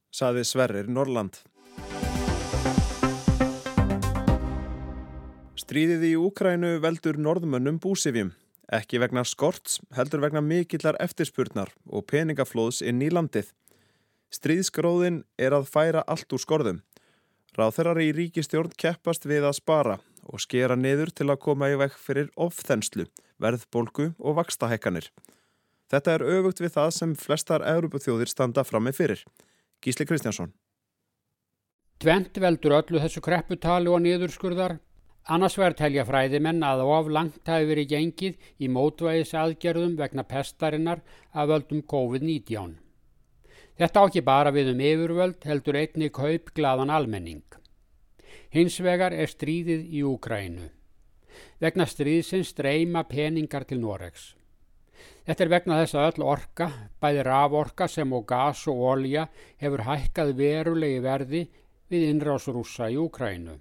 Saði 0.09 0.45
Sverrir 0.49 0.89
Norrland. 0.89 1.37
Stríðið 5.59 6.07
í 6.07 6.13
Úkrænu 6.17 6.77
veldur 6.81 7.19
norðmönnum 7.21 7.77
búsifjum. 7.83 8.33
Ekki 8.73 9.01
vegna 9.01 9.21
skorts, 9.25 9.79
heldur 9.93 10.21
vegna 10.23 10.41
mikillar 10.41 10.97
eftirspurnar 11.01 11.69
og 11.89 12.05
peningaflóðs 12.09 12.81
inn 12.85 13.01
í 13.05 13.09
landið. 13.13 13.51
Stríðskróðin 14.33 15.23
er 15.41 15.55
að 15.57 15.69
færa 15.69 16.03
allt 16.05 16.29
úr 16.33 16.41
skorðum. 16.41 16.83
Ráþeirar 17.57 17.97
í 18.03 18.11
ríkistjórn 18.13 18.75
keppast 18.77 19.25
við 19.25 19.47
að 19.47 19.57
spara 19.57 19.97
og 20.29 20.41
skera 20.43 20.77
niður 20.77 21.09
til 21.15 21.29
að 21.31 21.41
koma 21.41 21.69
í 21.71 21.77
vekk 21.79 21.97
fyrir 21.97 22.27
ofþenslu, 22.37 23.07
verðbólgu 23.41 24.11
og 24.19 24.37
vakstahekkanir. 24.37 25.09
Þetta 25.89 26.15
er 26.15 26.25
öfugt 26.37 26.61
við 26.61 26.75
það 26.75 26.89
sem 26.93 27.15
flestar 27.17 27.65
Európaþjóðir 27.65 28.29
standa 28.29 28.63
fram 28.67 28.85
með 28.85 28.99
fyrir. 28.99 29.23
Gísli 29.81 30.05
Kristjánsson. 30.05 30.51
Tvent 31.99 32.37
veldur 32.39 32.77
öllu 32.77 33.01
þessu 33.01 33.23
krepputali 33.25 33.89
og 33.89 34.03
niðurskurðar. 34.05 34.77
Annars 35.29 35.57
verður 35.59 35.79
telja 35.81 36.05
fræðimenn 36.07 36.61
að 36.63 36.85
of 36.85 37.09
langt 37.11 37.49
hafi 37.49 37.67
verið 37.69 37.89
gengið 37.95 38.53
í 38.61 38.69
mótvæðis 38.71 39.33
aðgerðum 39.37 39.97
vegna 39.99 40.23
pestarinnar 40.29 41.01
af 41.33 41.49
völdum 41.49 41.81
COVID-19. 41.89 42.77
Þetta 43.79 44.01
á 44.03 44.07
ekki 44.09 44.21
bara 44.27 44.51
við 44.51 44.73
um 44.73 44.81
yfirvöld 44.83 45.45
heldur 45.47 45.77
einni 45.79 46.09
kaup 46.11 46.49
glaðan 46.51 46.91
almenning. 46.91 47.45
Hins 48.51 48.75
vegar 48.83 49.13
er 49.15 49.31
stríðið 49.31 49.85
í 49.95 50.01
Úkrænu. 50.03 50.65
Vegna 51.63 51.85
stríðsins 51.87 52.51
streyma 52.51 53.05
peningar 53.07 53.63
til 53.69 53.77
Noregs. 53.79 54.33
Þetta 55.23 55.45
er 55.45 55.51
vegna 55.53 55.77
þess 55.79 55.95
að 55.95 56.07
öll 56.09 56.25
orka, 56.33 56.67
bæði 56.99 57.23
raforka 57.23 57.87
sem 57.87 58.11
og 58.17 58.25
gas 58.27 58.65
og 58.67 58.81
olja 58.89 59.27
hefur 59.61 59.85
hækkað 59.87 60.33
verulegi 60.35 60.99
verði 61.05 61.41
við 61.87 62.07
innrás 62.09 62.49
rúsa 62.51 62.89
í 62.91 62.97
Úkrænu. 62.99 63.55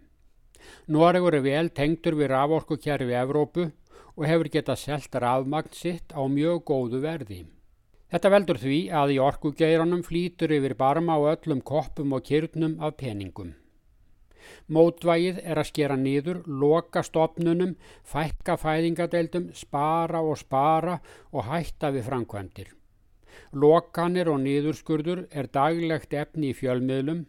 Noregur 0.90 1.36
er 1.38 1.44
vel 1.46 1.70
tengtur 1.70 2.16
við 2.18 2.32
raforkukerfi 2.32 3.14
Evrópu 3.20 3.68
og 4.16 4.26
hefur 4.26 4.50
getað 4.50 4.82
selt 4.82 5.14
rafmagn 5.14 5.70
sitt 5.78 6.10
á 6.10 6.26
mjög 6.26 6.64
góðu 6.72 7.02
verði. 7.06 7.44
Þetta 8.08 8.30
veldur 8.32 8.58
því 8.62 8.76
að 8.98 9.10
í 9.14 9.16
orkugeiranum 9.20 10.02
flýtur 10.06 10.52
yfir 10.56 10.74
barma 10.80 11.18
á 11.20 11.36
öllum 11.36 11.60
koppum 11.60 12.14
og 12.16 12.24
kyrnum 12.24 12.78
af 12.80 12.96
peningum. 13.02 13.50
Mótvægið 14.72 15.42
er 15.44 15.60
að 15.60 15.68
skera 15.68 15.96
nýður, 16.00 16.40
loka 16.46 17.02
stopnunum, 17.04 17.74
fækka 18.08 18.56
fæðingadeildum, 18.62 19.50
spara 19.52 20.22
og 20.24 20.40
spara 20.40 20.98
og 21.32 21.44
hætta 21.50 21.92
við 21.92 22.08
framkvæmdir. 22.08 22.72
Lokanir 23.52 24.32
og 24.32 24.40
nýðurskurður 24.40 25.26
er 25.28 25.52
daglegt 25.52 26.16
efni 26.16 26.52
í 26.52 26.56
fjölmiðlum 26.56 27.26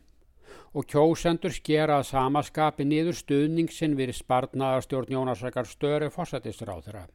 og 0.80 0.88
kjósendur 0.90 1.54
skera 1.54 2.00
að 2.00 2.10
samaskapi 2.14 2.88
nýður 2.88 3.20
stuðningsin 3.20 4.00
við 4.00 4.16
spartnaðarstjórn 4.24 5.16
Jónasakar 5.18 5.68
Störi 5.68 6.12
þeirra. 6.14 7.08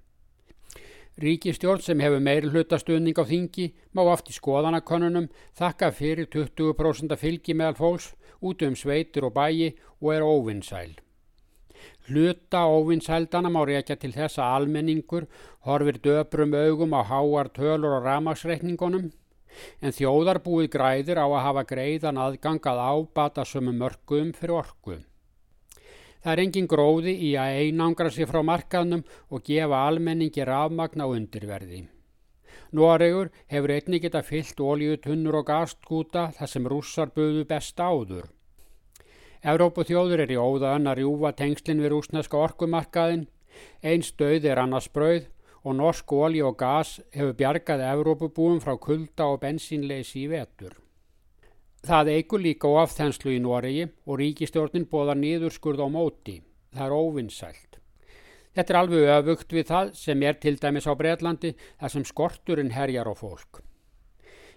Ríkistjórn 1.22 1.78
sem 1.78 2.00
hefur 2.02 2.18
meiri 2.18 2.48
hlutastuðning 2.50 3.14
á 3.14 3.24
þingi 3.28 3.68
má 3.94 4.02
oft 4.02 4.32
í 4.32 4.34
skoðanakonunum 4.34 5.28
þakka 5.54 5.92
fyrir 5.94 6.26
20% 6.32 7.14
fylgi 7.20 7.54
meðal 7.54 7.78
fólks 7.78 8.08
út 8.42 8.64
um 8.66 8.74
sveitur 8.74 9.28
og 9.28 9.36
bæi 9.36 9.76
og 10.02 10.10
er 10.10 10.26
óvinnsæl. 10.26 10.96
Hluta 12.08 12.64
óvinnsældana 12.66 13.52
má 13.52 13.62
reykja 13.62 13.94
til 13.94 14.10
þess 14.16 14.42
að 14.42 14.58
almenningur 14.58 15.28
horfir 15.68 16.02
döbrum 16.02 16.58
augum 16.58 16.98
á 16.98 17.06
háar 17.06 17.52
tölur 17.54 18.00
og 18.00 18.04
ramagsreikningunum 18.10 19.12
en 19.80 19.94
þjóðarbúið 19.94 20.70
græðir 20.74 21.22
á 21.22 21.26
að 21.30 21.42
hafa 21.46 21.68
greiðan 21.70 22.18
aðgangað 22.18 22.82
ábata 22.90 23.46
sömu 23.46 23.70
mörgum 23.70 24.34
fyrir 24.34 24.58
orku. 24.64 24.98
Það 26.24 26.32
er 26.32 26.40
engin 26.40 26.68
gróði 26.72 27.12
í 27.20 27.34
að 27.36 27.58
einangra 27.60 28.10
sig 28.10 28.24
frá 28.30 28.40
markaðnum 28.40 29.02
og 29.28 29.42
gefa 29.44 29.82
almenningi 29.90 30.46
rafmagna 30.48 31.04
undirverði. 31.12 31.82
Noregur 32.72 33.28
hefur 33.52 33.72
einni 33.74 34.00
geta 34.00 34.22
fyllt 34.24 34.56
ólíutunnur 34.56 35.36
og 35.42 35.50
gastgúta 35.50 36.30
þar 36.38 36.50
sem 36.50 36.68
rússar 36.72 37.12
buðu 37.12 37.44
best 37.50 37.76
áður. 37.76 38.30
Evrópu 39.44 39.84
þjóður 39.84 40.24
er 40.24 40.32
í 40.32 40.40
óða 40.40 40.72
önnar 40.78 41.02
júfa 41.02 41.34
tengslinn 41.36 41.82
við 41.84 41.92
rúsneska 41.92 42.40
orkumarkaðin, 42.40 43.26
einn 43.84 44.02
stöð 44.02 44.48
er 44.48 44.62
annars 44.64 44.88
brauð 44.88 45.28
og 45.64 45.76
norsk 45.76 46.16
ólí 46.16 46.40
og 46.40 46.56
gas 46.64 46.96
hefur 47.12 47.36
bjargað 47.36 47.84
Evrópubúum 47.90 48.64
frá 48.64 48.78
kulda 48.80 49.28
og 49.34 49.42
bensínleysi 49.44 50.24
í 50.24 50.32
vetur. 50.32 50.83
Það 51.84 52.08
eigur 52.14 52.40
líka 52.40 52.68
of 52.80 52.94
þenslu 52.96 53.34
í 53.34 53.40
Noregi 53.44 53.82
og 54.08 54.16
ríkistjórnin 54.16 54.86
bóðar 54.88 55.18
nýðurskurð 55.20 55.82
á 55.84 55.88
móti. 55.92 56.38
Það 56.72 56.86
er 56.86 56.94
óvinnsælt. 56.96 57.76
Þetta 58.56 58.72
er 58.72 58.78
alveg 58.78 59.10
öfugt 59.18 59.52
við 59.52 59.66
það 59.68 59.90
sem 59.98 60.22
er 60.24 60.38
til 60.40 60.54
dæmis 60.62 60.86
á 60.88 60.96
Breitlandi 60.96 61.50
þar 61.58 61.92
sem 61.92 62.06
skorturinn 62.08 62.72
herjar 62.72 63.10
á 63.10 63.14
fólk. 63.18 63.60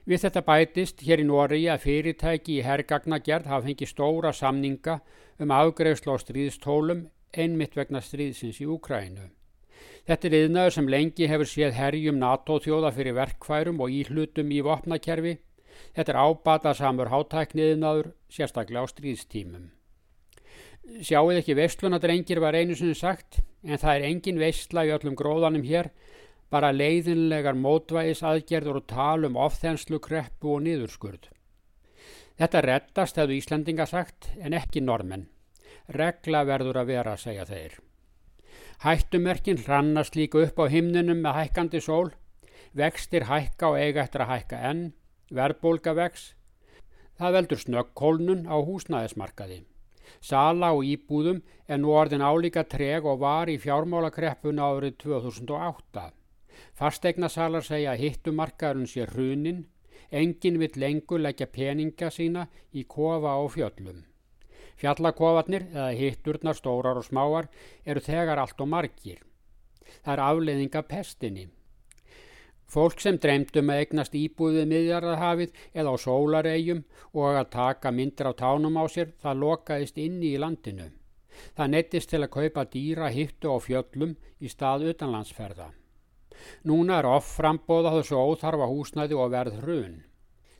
Við 0.08 0.24
þetta 0.24 0.44
bætist 0.48 1.04
hér 1.04 1.20
í 1.20 1.26
Noregi 1.28 1.68
að 1.74 1.84
fyrirtæki 1.84 2.62
í 2.62 2.64
herrgagnagerð 2.64 3.50
hafa 3.52 3.66
fengið 3.66 3.92
stóra 3.92 4.32
samninga 4.32 5.02
um 5.44 5.52
afgreifslu 5.52 6.16
á 6.16 6.18
stríðstólum 6.24 7.10
einmitt 7.36 7.76
vegna 7.76 8.00
stríðsins 8.00 8.62
í 8.64 8.70
Úkrænu. 8.72 9.28
Þetta 10.08 10.30
er 10.30 10.38
yðnaður 10.40 10.78
sem 10.78 10.88
lengi 10.88 11.28
hefur 11.28 11.52
séð 11.52 11.76
herjum 11.76 12.22
NATO-þjóða 12.24 12.94
fyrir 12.96 13.18
verkfærum 13.20 13.84
og 13.84 13.92
íhlutum 13.92 14.56
í 14.56 14.62
vopnakerfi 14.64 15.36
Þetta 15.96 16.14
er 16.14 16.20
ábatasamur 16.22 17.12
hátækniðinaður, 17.14 18.12
sérstaklega 18.30 18.86
á 18.86 18.92
stríðstímum. 18.92 19.72
Sjáuð 21.04 21.42
ekki 21.42 21.56
vestlunadrengir 21.58 22.40
var 22.40 22.56
einu 22.56 22.76
sinni 22.78 22.96
sagt, 22.96 23.42
en 23.66 23.80
það 23.82 23.96
er 23.96 24.06
engin 24.08 24.40
vestla 24.40 24.86
í 24.88 24.94
öllum 24.96 25.18
gróðanum 25.20 25.66
hér, 25.68 25.90
bara 26.54 26.72
leiðinlegar 26.72 27.58
mótvægis 27.60 28.24
aðgerður 28.24 28.80
og 28.82 28.86
talum 28.88 29.36
ofþenslu, 29.36 30.00
kreppu 30.00 30.54
og 30.56 30.64
niðurskurð. 30.64 31.28
Þetta 32.38 32.62
rettast 32.64 33.18
hefðu 33.20 33.36
Íslandinga 33.42 33.88
sagt, 33.90 34.30
en 34.40 34.56
ekki 34.56 34.84
normenn. 34.86 35.28
Regla 35.92 36.46
verður 36.48 36.84
að 36.84 36.94
vera, 36.94 37.18
segja 37.20 37.44
þeir. 37.50 37.80
Hættumerkin 38.84 39.60
hrannast 39.66 40.16
líka 40.16 40.44
upp 40.46 40.60
á 40.62 40.66
himnunum 40.70 41.24
með 41.26 41.40
hækkandi 41.42 41.82
sól, 41.82 42.12
vextir 42.78 43.26
hækka 43.26 43.74
og 43.74 43.80
eiga 43.82 44.04
eftir 44.04 44.24
að 44.24 44.32
hækka 44.36 44.60
enn, 44.70 44.84
Verðbólga 45.28 45.92
vex. 45.98 46.34
Það 47.20 47.34
veldur 47.36 47.60
snögghólnun 47.60 48.46
á 48.48 48.56
húsnæðismarkaði. 48.64 49.64
Sala 50.24 50.72
á 50.72 50.76
íbúðum 50.80 51.42
er 51.68 51.82
nú 51.82 51.92
orðin 51.92 52.24
álíka 52.24 52.64
treg 52.64 53.06
og 53.06 53.20
var 53.26 53.52
í 53.52 53.58
fjármálakreppuna 53.60 54.70
árið 54.72 54.96
2008. 55.04 56.06
Fastegnasalar 56.80 57.66
segja 57.66 57.92
að 57.92 58.04
hittumarkaðurinn 58.06 58.88
sé 58.88 59.08
hrunin, 59.12 59.66
engin 60.12 60.62
vill 60.62 60.80
lengur 60.80 61.20
leggja 61.20 61.50
peninga 61.52 62.10
sína 62.14 62.48
í 62.72 62.86
kofa 62.88 63.36
á 63.36 63.44
fjöllum. 63.52 64.06
Fjallakofarnir, 64.78 65.68
eða 65.74 65.92
hitturnar 65.98 66.56
stórar 66.56 67.02
og 67.02 67.06
smáar, 67.06 67.50
eru 67.84 68.00
þegar 68.00 68.40
allt 68.40 68.62
og 68.62 68.72
margir. 68.72 69.20
Það 70.06 70.14
er 70.14 70.24
afleiðinga 70.24 70.84
pestinni. 70.88 71.48
Fólk 72.68 73.00
sem 73.00 73.16
dreymdum 73.24 73.70
að 73.72 73.82
eignast 73.82 74.16
íbúðið 74.20 74.66
miðjarðarhafið 74.74 75.54
eða 75.72 75.92
á 75.92 75.96
sólaregjum 76.04 76.82
og 77.14 77.38
að 77.40 77.50
taka 77.54 77.92
myndir 77.96 78.28
á 78.28 78.34
tánum 78.36 78.76
á 78.76 78.84
sér, 78.92 79.14
það 79.24 79.44
lokaðist 79.44 80.00
inni 80.04 80.34
í 80.34 80.42
landinu. 80.42 80.90
Það 81.56 81.72
nettist 81.74 82.10
til 82.12 82.24
að 82.26 82.34
kaupa 82.34 82.66
dýra 82.74 83.12
hittu 83.14 83.54
á 83.54 83.58
fjöllum 83.64 84.18
í 84.44 84.52
stað 84.52 84.90
utanlandsferða. 84.92 85.70
Núna 86.68 87.00
er 87.00 87.08
offframbóða 87.10 87.94
þessu 87.98 88.20
óþarfa 88.20 88.68
húsnæði 88.70 89.16
og 89.18 89.32
verð 89.34 89.62
hrun. 89.62 89.96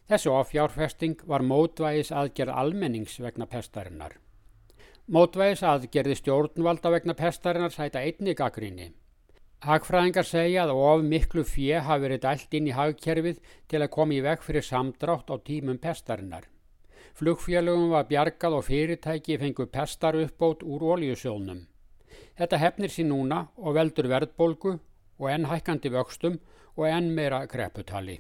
Þessu 0.08 0.32
offjárfesting 0.32 1.26
var 1.28 1.44
mótvægis 1.44 2.14
aðgerð 2.16 2.56
almennings 2.56 3.18
vegna 3.20 3.50
pestarinnar. 3.52 4.16
Mótvægis 5.12 5.66
aðgerði 5.68 6.16
stjórnvalda 6.22 6.94
vegna 6.94 7.18
pestarinnar 7.20 7.76
sæta 7.76 8.00
einni 8.00 8.36
gaggríni. 8.36 8.94
Hagfræðingar 9.66 10.28
segja 10.30 10.68
að 10.68 10.76
of 10.78 11.00
miklu 11.02 11.42
fjö 11.42 11.80
hafi 11.82 12.04
verið 12.04 12.20
dælt 12.28 12.52
inn 12.54 12.68
í 12.70 12.76
hagkerfið 12.78 13.40
til 13.72 13.80
að 13.82 13.94
koma 13.96 14.14
í 14.14 14.20
veg 14.22 14.44
fyrir 14.46 14.66
samdrátt 14.66 15.32
á 15.34 15.36
tímum 15.42 15.80
pestarinnar. 15.82 16.44
Flugfélögum 17.18 17.90
var 17.90 18.06
bjargað 18.06 18.60
og 18.60 18.68
fyrirtæki 18.68 19.40
fengu 19.42 19.66
pestar 19.66 20.14
uppbót 20.22 20.62
úr 20.62 20.86
ólíusjónum. 20.86 21.64
Þetta 22.38 22.60
hefnir 22.62 22.94
sín 22.94 23.10
núna 23.10 23.48
og 23.58 23.74
veldur 23.80 24.06
verðbolgu 24.12 24.76
og 25.18 25.30
enn 25.34 25.50
hækkandi 25.50 25.90
vöxtum 25.90 26.38
og 26.78 26.86
enn 26.92 27.10
meira 27.18 27.42
kreputali. 27.50 28.20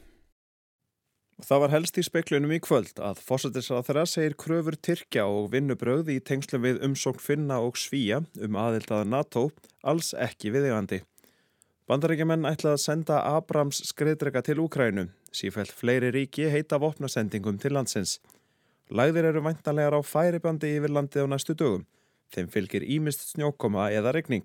Það 1.46 1.62
var 1.62 1.70
helst 1.70 2.00
í 2.02 2.06
speiklunum 2.08 2.56
í 2.56 2.58
kvöld 2.66 2.98
að 2.98 3.20
fósættisrað 3.22 3.86
þeirra 3.86 4.06
segir 4.10 4.36
kröfur 4.42 4.80
Tyrkja 4.82 5.28
og 5.30 5.52
vinnubröð 5.54 6.10
í 6.10 6.18
tengslum 6.18 6.66
við 6.66 6.82
umsókn 6.88 7.22
Finna 7.22 7.60
og 7.62 7.78
Svíja 7.78 8.24
um 8.42 8.58
aðildaða 8.58 9.06
NATO 9.06 9.44
alls 9.86 10.16
ekki 10.18 10.50
viðegandi. 10.58 11.04
Bandaríkjumenn 11.88 12.44
ætlaði 12.44 12.76
að 12.76 12.82
senda 12.84 13.18
Abrams 13.24 13.78
skreiðdrega 13.88 14.42
til 14.44 14.60
Úkrænu. 14.60 15.06
Sífælt 15.32 15.72
fleiri 15.72 16.10
ríki 16.12 16.50
heita 16.52 16.76
vopnasendingum 16.84 17.62
til 17.64 17.78
landsins. 17.78 18.18
Læðir 18.92 19.30
eru 19.30 19.44
væntanlegar 19.46 19.96
á 19.96 20.02
færibandi 20.04 20.74
yfir 20.76 20.92
landið 20.92 21.24
á 21.24 21.32
næstu 21.32 21.56
dögum. 21.56 21.86
Þeim 22.36 22.50
fylgir 22.52 22.84
ímist 22.84 23.24
snjókoma 23.30 23.88
eða 23.96 24.12
regning. 24.18 24.44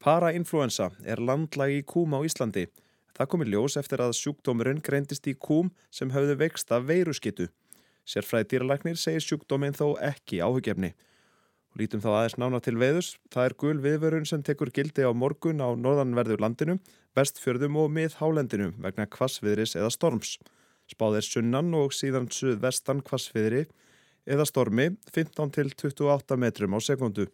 Parainfluensa 0.00 0.94
er 1.04 1.20
landlag 1.20 1.74
í 1.76 1.84
kúm 1.84 2.16
á 2.16 2.24
Íslandi. 2.24 2.70
Það 3.12 3.30
komi 3.34 3.50
ljós 3.52 3.76
eftir 3.76 4.00
að 4.00 4.16
sjúkdómurinn 4.16 4.80
greindist 4.80 5.28
í 5.28 5.36
kúm 5.36 5.68
sem 5.92 6.14
höfðu 6.16 6.38
vext 6.40 6.72
af 6.72 6.88
veiruskittu. 6.88 7.50
Sérfræði 8.08 8.54
dýralagnir 8.54 8.96
segir 8.96 9.20
sjúkdóminn 9.20 9.76
þó 9.76 9.98
ekki 10.00 10.40
áhugjefni. 10.40 10.94
Lítum 11.76 12.00
þá 12.00 12.08
aðeins 12.14 12.36
nána 12.40 12.58
til 12.64 12.78
veðus. 12.80 13.08
Það 13.28 13.46
er 13.46 13.54
gul 13.60 13.78
viðvörun 13.84 14.28
sem 14.28 14.42
tekur 14.44 14.70
gildi 14.72 15.04
á 15.04 15.12
morgun 15.12 15.60
á 15.60 15.76
norðanverðu 15.76 16.38
landinu, 16.40 16.78
vestfjörðum 17.16 17.76
og 17.82 17.90
miðhálendinu 17.92 18.70
vegna 18.80 19.04
kvassviðris 19.12 19.76
eða 19.76 19.90
storms. 19.92 20.38
Spáð 20.88 21.18
er 21.20 21.26
sunnan 21.26 21.74
og 21.76 21.92
síðan 21.92 22.30
suðvestan 22.32 23.02
kvassviðri 23.04 23.66
eða 24.24 24.46
stormi 24.48 24.88
15 25.12 25.52
til 25.52 25.68
28 25.74 26.40
metrum 26.40 26.76
á 26.76 26.80
sekundu. 26.80 27.28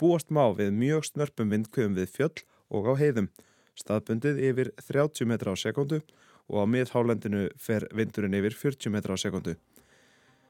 Búast 0.00 0.32
má 0.32 0.46
við 0.56 0.72
mjög 0.72 1.10
snörpum 1.10 1.52
vindkjöfum 1.52 2.00
við 2.00 2.12
fjöll 2.16 2.44
og 2.72 2.88
á 2.88 2.92
heiðum. 2.96 3.28
Staðbundið 3.76 4.40
yfir 4.40 4.72
30 4.88 5.28
metra 5.28 5.52
á 5.52 5.56
sekundu 5.56 6.00
og 6.48 6.62
á 6.62 6.64
miðhálendinu 6.64 7.50
fer 7.60 7.84
vindurinn 7.92 8.40
yfir 8.40 8.56
40 8.56 8.94
metra 8.94 9.12
á 9.12 9.18
sekundu. 9.20 9.56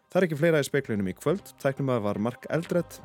Það 0.06 0.20
er 0.20 0.26
ekki 0.28 0.38
fleira 0.38 0.62
í 0.62 0.66
speiklinum 0.66 1.08
í 1.10 1.16
kvöld, 1.18 1.54
tæknum 1.62 1.90
að 1.96 2.04
var 2.06 2.20
Mark 2.22 2.46
Eldredd, 2.54 2.98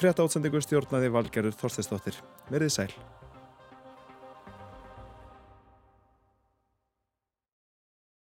frétta 0.00 0.24
átsendingu 0.24 0.62
stjórnaði 0.64 1.12
Valgerður 1.12 1.58
Þorsteinsdóttir. 1.60 2.16
Verðið 2.48 2.76
sæl. 2.76 2.92